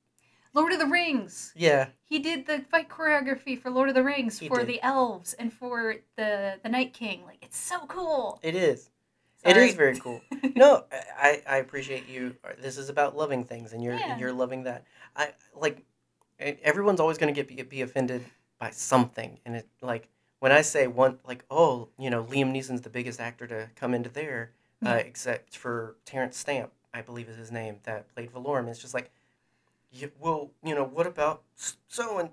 [0.54, 1.52] Lord of the Rings.
[1.56, 4.68] yeah, He did the fight choreography for Lord of the Rings He for did.
[4.68, 7.22] the elves and for the the Night King.
[7.26, 8.38] Like it's so cool.
[8.42, 8.90] it is.
[9.44, 9.68] It Sorry.
[9.68, 10.22] is very cool.
[10.56, 10.84] no,
[11.18, 12.34] I, I appreciate you.
[12.60, 14.16] This is about loving things, and you're Yeah.
[14.18, 14.84] you're loving that.
[15.16, 15.84] I like.
[16.38, 18.24] Everyone's always going to get be, be offended
[18.58, 20.08] by something, and it like
[20.40, 23.92] when I say one, like oh, you know, Liam Neeson's the biggest actor to come
[23.94, 24.50] into there,
[24.84, 28.68] uh, except for Terence Stamp, I believe is his name, that played Valorum.
[28.68, 29.10] It's just like,
[29.94, 31.42] yeah, well, you know, what about
[31.88, 32.30] so and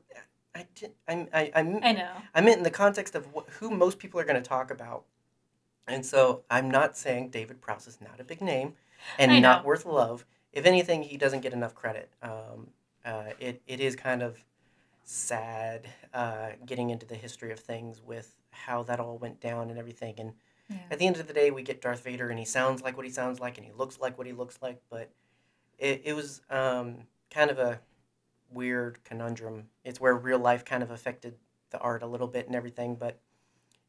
[0.56, 2.10] I did I I I, I know.
[2.36, 5.06] I meant in the context of wh- who most people are going to talk about.
[5.88, 8.76] And so I'm not saying David Prowse is not a big name
[9.20, 10.26] and not worth love.
[10.54, 12.10] If anything, he doesn't get enough credit.
[12.22, 12.68] Um,
[13.04, 14.44] uh, it, it is kind of
[15.04, 19.80] sad uh, getting into the history of things with how that all went down and
[19.80, 20.16] everything.
[20.18, 20.34] And
[20.70, 20.78] Yeah.
[20.92, 23.06] at the end of the day, we get Darth Vader and he sounds like what
[23.06, 24.80] he sounds like and he looks like what he looks like.
[24.90, 25.10] But
[25.80, 27.80] it, it was um, kind of a
[28.52, 29.70] weird conundrum.
[29.84, 31.36] It's where real life kind of affected
[31.72, 33.20] the art a little bit and everything, but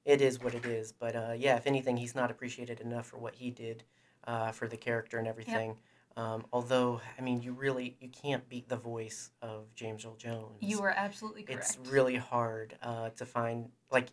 [0.04, 0.92] it is what it is.
[0.92, 3.84] But uh, yeah, if anything, he's not appreciated enough for what he did
[4.26, 5.76] uh, for the character and everything.
[6.16, 10.56] Um, although, I mean, you really you can't beat the voice of James Earl Jones.
[10.60, 11.76] You are absolutely correct.
[11.80, 13.70] It's really hard uh, to find.
[13.90, 14.08] Like,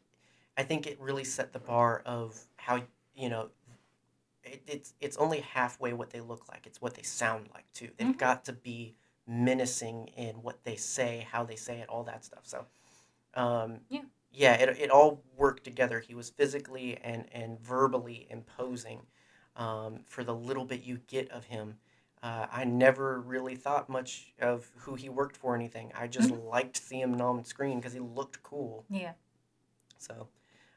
[0.58, 2.82] I think it really set the bar of how
[3.16, 3.50] you know.
[4.46, 6.66] It, it's it's only halfway what they look like.
[6.66, 7.90] It's what they sound like too.
[7.98, 8.18] They've Mhm.
[8.18, 8.96] got to be
[9.30, 12.42] menacing in what they say, how they say it, all that stuff.
[12.44, 12.66] So,
[13.36, 14.02] um, Yeah.
[14.32, 16.00] yeah, it, it all worked together.
[16.00, 19.02] He was physically and and verbally imposing.
[19.56, 21.76] Um, for the little bit you get of him,
[22.24, 25.92] uh, I never really thought much of who he worked for or anything.
[25.96, 28.86] I just liked seeing him on screen because he looked cool.
[28.90, 29.14] yeah.
[29.98, 30.28] So,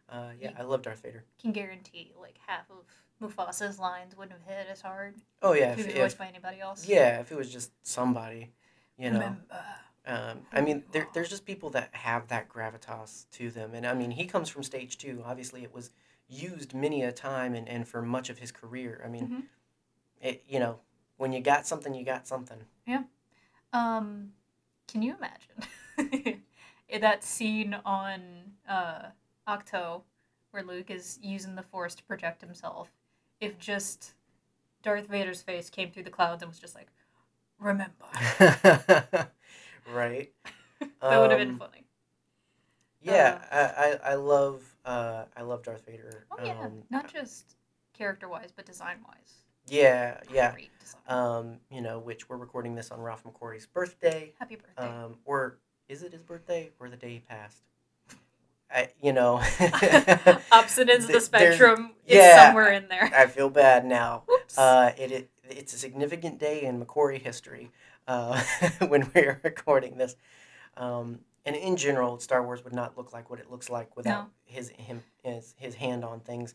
[0.08, 1.24] uh, yeah, I love Darth Vader.
[1.40, 2.84] Can guarantee like half of
[3.22, 6.26] Mufasa's lines wouldn't have hit as hard Oh yeah, if he if, was voiced by
[6.26, 6.86] anybody else.
[6.86, 8.52] yeah, if it was just somebody,
[8.98, 9.18] you know.
[9.18, 9.64] Remember.
[10.04, 13.94] Um, I mean, there, there's just people that have that gravitas to them, and I
[13.94, 15.22] mean, he comes from stage two.
[15.24, 15.90] Obviously, it was
[16.28, 19.00] used many a time and, and for much of his career.
[19.04, 19.42] I mean, Mhm.
[20.20, 20.80] it you know,
[21.18, 22.64] when you got something, you got something.
[22.84, 23.04] Yeah.
[23.72, 24.32] Um,
[24.88, 26.42] can you imagine
[27.00, 28.20] that scene on
[28.68, 29.06] uh,
[29.46, 30.02] Ahch-To
[30.50, 32.90] where Luke is using the Force to project himself?
[33.42, 34.14] If just
[34.82, 36.88] Darth Vader's face came through the clouds and was just like,
[37.58, 38.06] "Remember,"
[39.94, 40.32] right.
[41.08, 41.84] that would have been Um, funny.
[43.02, 46.26] Yeah, I, I, I love uh, I love Darth Vader.
[46.30, 47.56] Oh yeah, Um, not just
[47.94, 49.42] character-wise, but design-wise.
[49.68, 50.54] yeah, yeah.
[51.08, 54.32] Um, you know, which we're recording this on Ralph McQuarrie's birthday.
[54.38, 54.88] Happy birthday.
[54.88, 57.62] Um, or is it his birthday or the day he passed?
[58.74, 59.34] I, you know,
[60.52, 61.92] Opposite ends of the spectrum.
[62.06, 62.46] is yeah.
[62.46, 63.10] somewhere in there.
[63.14, 64.24] I feel bad now.
[64.56, 67.70] Uh, it, it it's a significant day in McQuarrie history
[68.08, 68.40] uh,
[68.88, 70.16] when we're recording this.
[70.76, 74.24] Um, and in general, Star Wars would not look like what it looks like without
[74.24, 74.30] No.
[74.44, 76.54] his him his, his hand on things.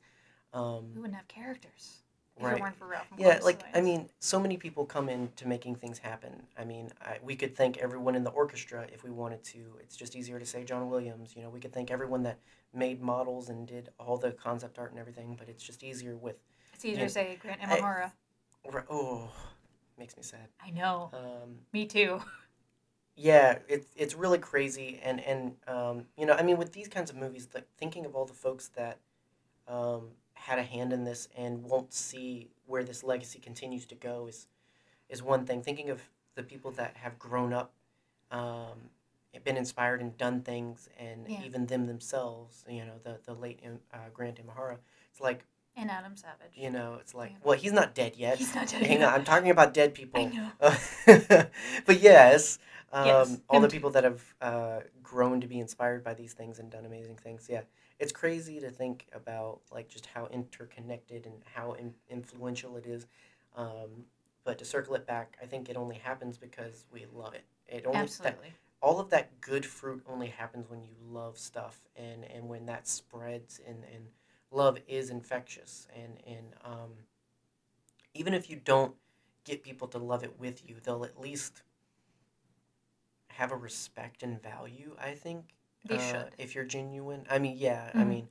[0.53, 2.03] Um, we wouldn't have characters
[2.45, 2.57] right.
[2.57, 3.07] it weren't for Ralph.
[3.17, 6.43] Yeah, like I mean, so many people come into making things happen.
[6.57, 9.59] I mean, I, we could thank everyone in the orchestra if we wanted to.
[9.81, 11.35] It's just easier to say John Williams.
[11.35, 12.39] You know, we could thank everyone that
[12.73, 15.35] made models and did all the concept art and everything.
[15.37, 16.37] But it's just easier with.
[16.73, 18.11] it's easier to say Grant I- Imahara.
[18.89, 19.31] Oh,
[19.97, 20.47] makes me sad.
[20.63, 21.09] I know.
[21.13, 22.21] Um, Me too.
[23.15, 27.09] yeah, it's it's really crazy, and and um, you know, I mean, with these kinds
[27.09, 28.99] of movies, like thinking of all the folks that
[29.67, 34.27] um, had a hand in this and won't see where this legacy continues to go
[34.27, 34.47] is
[35.09, 35.61] is one thing.
[35.61, 36.01] Thinking of
[36.35, 37.73] the people that have grown up,
[38.31, 38.89] um,
[39.43, 41.43] been inspired and done things, and Yeah.
[41.43, 42.65] even them themselves.
[42.67, 43.59] You know, the the late
[43.93, 44.77] uh, Grant Imahara.
[45.11, 46.51] It's like And Adam Savage.
[46.55, 47.37] you know, it's like Yeah.
[47.43, 48.37] well, he's not dead yet.
[48.39, 49.07] He's not dead Hang yet.
[49.09, 50.19] on, I'm talking about dead people.
[50.21, 50.51] I know.
[51.85, 52.59] but yes,
[52.91, 56.57] um, Yes, all the people that have uh, grown to be inspired by these things
[56.59, 57.47] and done amazing things.
[57.49, 57.61] Yeah,
[57.99, 63.07] it's crazy to think about like just how interconnected and how in- influential it is.
[63.55, 64.05] Um,
[64.43, 67.43] but to circle it back, I think it only happens because we love it.
[67.67, 68.39] It only that,
[68.81, 72.87] all of that good fruit only happens when you love stuff and and when that
[72.87, 74.05] spreads and and
[74.51, 76.91] love is infectious and and um,
[78.13, 78.95] even if you don't
[79.43, 81.63] get people to love it with you they'll at least
[83.29, 85.53] have a respect and value i think
[85.87, 86.31] They uh, should.
[86.37, 88.09] if you're genuine i mean yeah i Mhm.
[88.09, 88.27] mean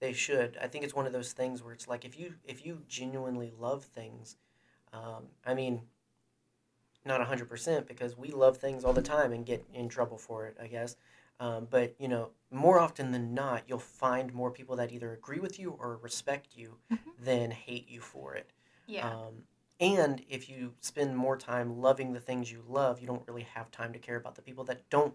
[0.00, 2.64] they should i think it's one of those things where it's like if you if
[2.64, 4.36] you genuinely love things
[4.92, 5.82] um, i mean
[7.04, 10.56] not 100% because we love things all the time and get in trouble for it
[10.60, 10.96] i guess
[11.40, 15.38] um, but you know more often than not you'll find more people that either agree
[15.38, 16.98] with you or respect you Mhm.
[17.18, 18.50] than hate you for it
[18.86, 19.08] Yeah.
[19.08, 19.44] um,
[19.80, 23.70] and if you spend more time loving the things you love, you don't really have
[23.70, 25.14] time to care about the people that don't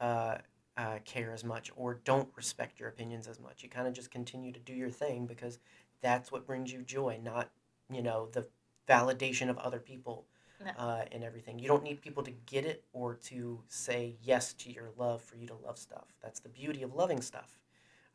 [0.00, 0.36] uh,
[0.76, 3.62] uh, care as much or don't respect your opinions as much.
[3.62, 5.58] You kind of just continue to do your thing because
[6.02, 7.50] that's what brings you joy, not
[7.90, 8.46] you know the
[8.88, 10.26] validation of other people
[10.64, 10.70] No.
[10.78, 11.58] uh, and everything.
[11.58, 15.36] You don't need people to get it or to say yes to your love for
[15.36, 16.06] you to love stuff.
[16.22, 17.58] That's the beauty of loving stuff.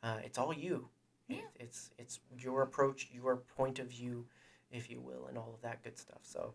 [0.04, 0.90] Uh, it's all you.
[1.30, 1.42] It- Yeah.
[1.66, 4.26] it's it's your approach, your point of view
[4.72, 6.20] if you will, and all of that good stuff.
[6.24, 6.54] So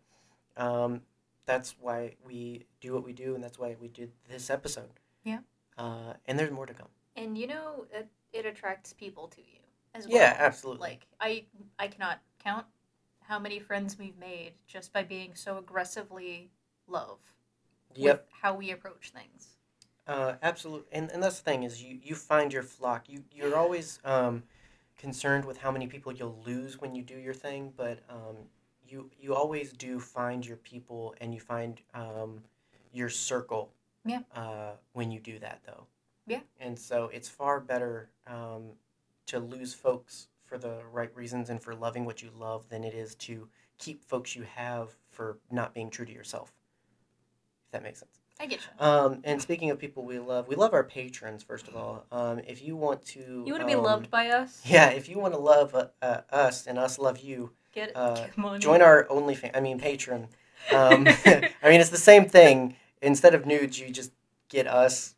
[0.57, 1.03] um,
[1.47, 5.01] that's why we do what we do, and that's why we did this episode.
[5.25, 5.41] Yeah.
[5.79, 6.89] Uh, and there's more to come.
[7.17, 9.59] And you know, it, it attracts people to you
[9.95, 10.17] as well.
[10.17, 10.89] Yeah, absolutely.
[10.89, 11.45] Like I,
[11.79, 12.67] I cannot count
[13.21, 16.51] how many friends we've made just by being so aggressively
[16.87, 17.19] love
[17.95, 18.27] Yep.
[18.29, 19.57] with how we approach things.
[20.07, 20.87] Uh, absolutely.
[20.93, 23.09] And, and that's the thing is you, you find your flock.
[23.09, 24.45] You, you're always um,
[24.97, 28.37] concerned with how many people you'll lose when you do your thing, but um,
[28.87, 32.43] you, you always do find your people and you find um,
[32.93, 33.71] your circle
[34.07, 34.21] Yeah.
[34.35, 35.87] uh, when you do that, though.
[36.27, 36.41] Yeah.
[36.61, 38.71] And so it's far better um,
[39.27, 42.95] to lose folks for the right reasons and for loving what you love than it
[42.95, 43.49] is to
[43.79, 46.53] keep folks you have for not being true to yourself.
[47.67, 48.19] If that makes sense.
[48.39, 48.85] I get you.
[48.87, 52.05] Um, and speaking of people we love, we love our patrons first of all.
[52.13, 54.61] Um, if you want to, You want to be um, loved by us?
[54.67, 58.15] Yeah, if you want to love uh, uh, us and us love you, Get uh,
[58.15, 58.59] get money.
[58.59, 59.53] join our OnlyFans.
[59.55, 60.29] I mean, patron.
[60.73, 62.77] Um, I mean, it's the same thing.
[63.03, 64.13] Instead of nudes, you just
[64.49, 65.15] get us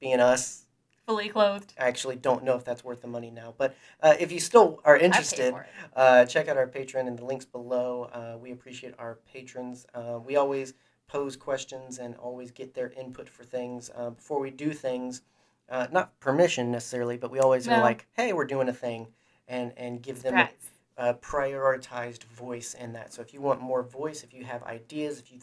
[0.00, 0.66] being us.
[1.06, 1.72] fully clothed.
[1.78, 4.80] I actually don't know if that's worth the money now, but uh, if you still
[4.84, 5.54] are interested,
[5.94, 8.10] uh, check out our Patreon and the links below.
[8.12, 9.86] Uh, we appreciate our patrons.
[9.94, 10.74] Uh, we always
[11.08, 15.22] pose questions and always get their input for things uh, before we do things.
[15.68, 19.08] Uh, not permission necessarily, but we always are like, "Hey, we're doing a thing,"
[19.48, 20.50] and and give them Surprise.
[20.96, 23.12] a prioritized voice in that.
[23.12, 25.40] So if you want more voice, if you have ideas, if you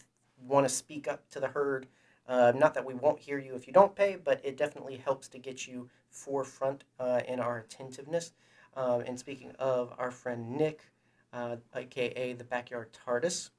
[0.47, 1.87] want to speak up to the herd,
[2.27, 5.27] uh, not that we won't hear you if you don't pay, but it definitely helps
[5.29, 8.33] to get you forefront uh, in our attentiveness.
[8.75, 10.89] Um, and speaking of our friend Nick,
[11.31, 13.49] uh, aka the Backyard TARDIS,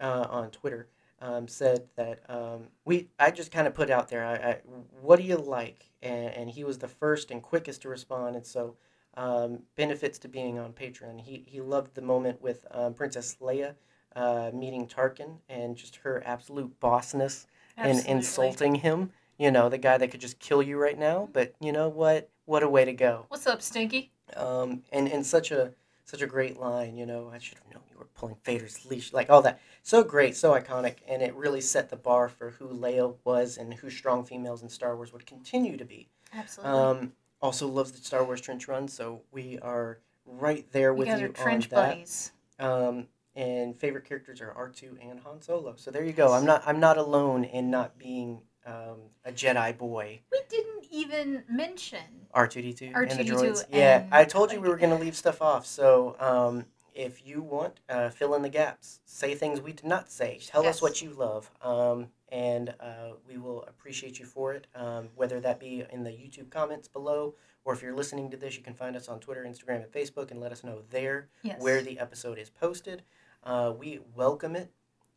[0.00, 0.88] uh, on Twitter,
[1.20, 3.08] um, said that um, we.
[3.18, 4.60] I just kind of put out there, I, I,
[5.00, 5.90] what do you like?
[6.02, 8.76] And, and he was the first and quickest to respond, and so
[9.14, 11.20] um, benefits to being on Patreon.
[11.20, 13.74] He he loved the moment with um, Princess Leia
[14.16, 17.46] uh, meeting Tarkin and just her absolute bossness
[17.76, 19.10] and insulting him.
[19.38, 21.28] You know, the guy that could just kill you right now.
[21.32, 22.30] But you know what?
[22.46, 23.26] What a way to go.
[23.28, 24.10] What's up, Stinky?
[24.34, 26.96] Um, and and such a such a great line.
[26.96, 29.12] You know, I should have known you were pulling Vader's leash.
[29.12, 29.60] Like all that.
[29.82, 33.74] So great, so iconic, and it really set the bar for who Leia was and
[33.74, 36.08] who strong females in Star Wars would continue to be.
[36.32, 36.80] Absolutely.
[36.80, 37.12] Um,
[37.42, 41.28] also loves the Star Wars trench run, so we are right there you with you
[41.28, 41.90] trench on that.
[41.90, 42.32] buddies.
[42.58, 45.74] Um, and favorite characters are R two and Han Solo.
[45.76, 46.32] So there you go.
[46.32, 50.20] I'm not I'm not alone in not being um, a Jedi boy.
[50.32, 52.00] We didn't even mention.
[52.32, 53.64] R two D two and the R2D2 droids.
[53.70, 55.66] Yeah, I told you we were gonna leave stuff off.
[55.66, 56.64] So um,
[56.94, 59.00] if you want, uh, fill in the gaps.
[59.04, 60.40] Say things we did not say.
[60.44, 61.50] Tell us what you love.
[61.62, 64.66] Um, and uh, we will appreciate you for it.
[64.74, 67.34] Um, whether that be in the YouTube comments below,
[67.64, 70.30] or if you're listening to this, you can find us on Twitter, Instagram, and Facebook,
[70.32, 71.60] and let us know there Yes.
[71.60, 73.02] where the episode is posted.
[73.46, 74.72] Uh, we welcome it.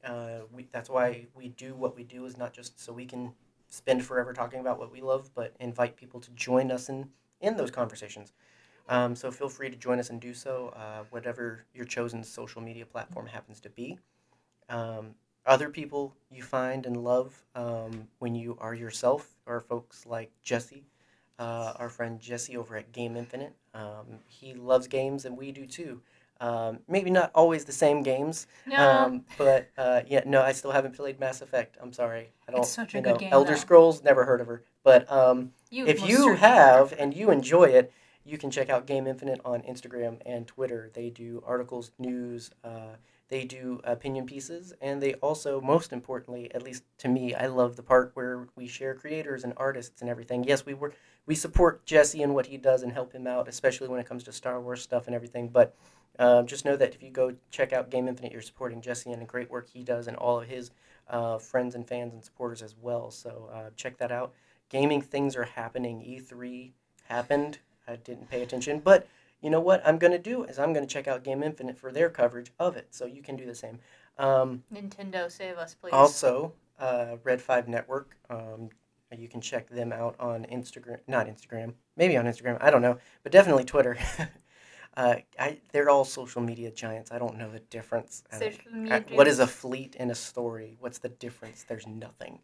[0.06, 3.34] Uh, we, that's why we do what we do is not just so we can
[3.70, 7.10] spend forever talking about what we love, but invite people to join us in,
[7.42, 8.34] in those conversations.
[8.90, 12.62] Um, so feel free to join us and do so, uh, whatever your chosen social
[12.62, 14.00] media platform happens to be.
[14.70, 15.16] um,
[15.46, 20.86] other people you find and love um, when you are yourself are folks like Jesse,
[21.40, 23.56] uh, our friend Jesse over at Game Infinite.
[23.74, 26.02] Um, he loves games and we do too.
[26.42, 30.72] Um, maybe not always the same games, No, um, but uh, yeah, no, I still
[30.72, 31.78] haven't played Mass Effect.
[31.82, 32.62] I'm sorry, I don't.
[32.62, 33.58] It's such a you good game, Elder though.
[33.58, 34.64] Scrolls, never heard of her.
[34.84, 37.92] But um, you if you have and you enjoy it,
[38.24, 40.90] you can check out Game Infinite on Instagram and Twitter.
[40.94, 42.96] They do articles, news, uh,
[43.30, 47.76] they do opinion pieces, and they also, most importantly, at least to me, I love
[47.76, 50.44] the part where we share creators and artists and everything.
[50.44, 50.94] Yes, we were
[51.28, 54.24] we support Jesse and what he does and help him out, especially when it comes
[54.24, 55.50] to Star Wars stuff and everything.
[55.50, 55.76] But
[56.20, 59.22] um, just know that if you go check out Game Infinite, you're supporting Jesse and
[59.22, 60.70] the great work he does and all of his
[61.10, 63.10] uh, friends and fans and supporters as well.
[63.10, 64.34] So uh, check that out.
[64.70, 66.02] Gaming things are happening.
[66.02, 66.72] E3
[67.06, 67.60] happened.
[67.88, 69.08] I didn't pay attention, but
[69.42, 71.78] you know what I'm going to do is I'm going to check out Game Infinite
[71.78, 72.88] for their coverage of it.
[72.92, 73.80] So you can do the same.
[74.18, 75.94] Um, Nintendo, save us, please.
[75.94, 78.18] also, uh, Red Five Network.
[78.30, 78.70] Um,
[79.18, 81.00] you can check them out on Instagram.
[81.08, 81.74] Not Instagram.
[81.96, 82.58] Maybe on Instagram.
[82.62, 83.98] I don't know, but definitely Twitter.
[85.00, 87.10] uh, I, they're all social media giants.
[87.10, 88.24] I don't know the difference.
[88.32, 88.60] Social
[88.92, 90.76] I- what is a fleet and a story?
[90.82, 91.64] What's the difference?
[91.64, 92.40] There's nothing.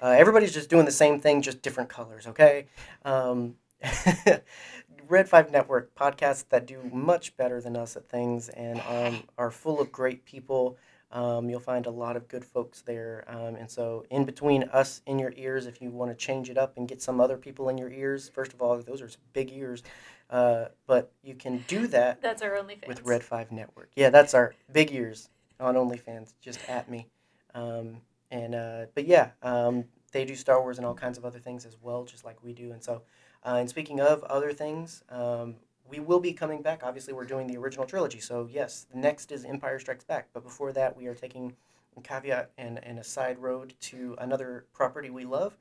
[0.00, 2.26] Uh, everybody's just doing the same thing, just different colors.
[2.26, 2.66] Okay.
[3.04, 3.56] Um,
[5.08, 9.50] Red Five Network podcasts that do much better than us at things and um, are
[9.50, 10.78] full of great people.
[11.10, 13.24] Um, you'll find a lot of good folks there.
[13.28, 16.58] Um, and so, in between us in your ears, if you want to change it
[16.58, 19.50] up and get some other people in your ears, first of all, those are big
[19.52, 19.82] ears.
[20.30, 23.90] Uh, but you can do that That's our only with Red Five Network.
[23.96, 26.34] Yeah, that's our big ears on OnlyFans.
[26.42, 27.06] Just at me.
[27.54, 31.38] Um, and uh, but yeah, um, they do Star Wars and all kinds of other
[31.38, 32.72] things as well, just like we do.
[32.72, 33.02] And so,
[33.44, 35.56] uh, and speaking of other things, um,
[35.88, 36.82] we will be coming back.
[36.84, 38.20] Obviously, we're doing the original trilogy.
[38.20, 40.28] So yes, the next is Empire Strikes Back.
[40.32, 41.54] But before that, we are taking
[41.96, 45.56] a caveat and, and a side road to another property we love.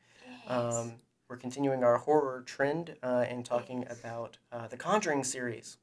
[0.47, 0.93] Um,
[1.29, 3.99] we're continuing our horror trend uh, and talking Yes.
[3.99, 5.77] about uh, the Conjuring series.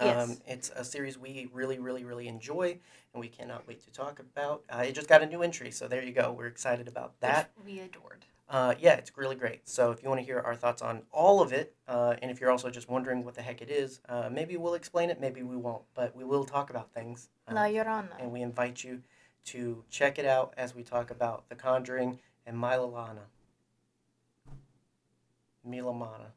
[0.00, 0.30] Yes.
[0.30, 2.78] Um, it's a series we really, really, really enjoy,
[3.12, 4.62] and we cannot wait to talk about.
[4.70, 6.32] Uh, it just got a new entry, so there you go.
[6.32, 7.50] We're excited about that.
[7.56, 8.24] Which we adored.
[8.52, 9.66] Uh, yeah, it's really great.
[9.66, 12.38] So if you want to hear our thoughts on all of it, uh, and if
[12.38, 15.42] you're also just wondering what the heck it is, uh, maybe we'll explain it, maybe
[15.42, 17.30] we won't, but we will talk about things.
[17.48, 18.10] Uh, La Llorona.
[18.20, 19.00] and we invite you
[19.46, 23.24] to check it out as we talk about The Conjuring and Milalana.
[25.66, 26.32] Milamana.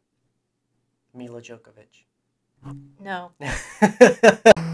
[1.13, 2.05] Mila Djokovic.
[3.01, 3.31] No.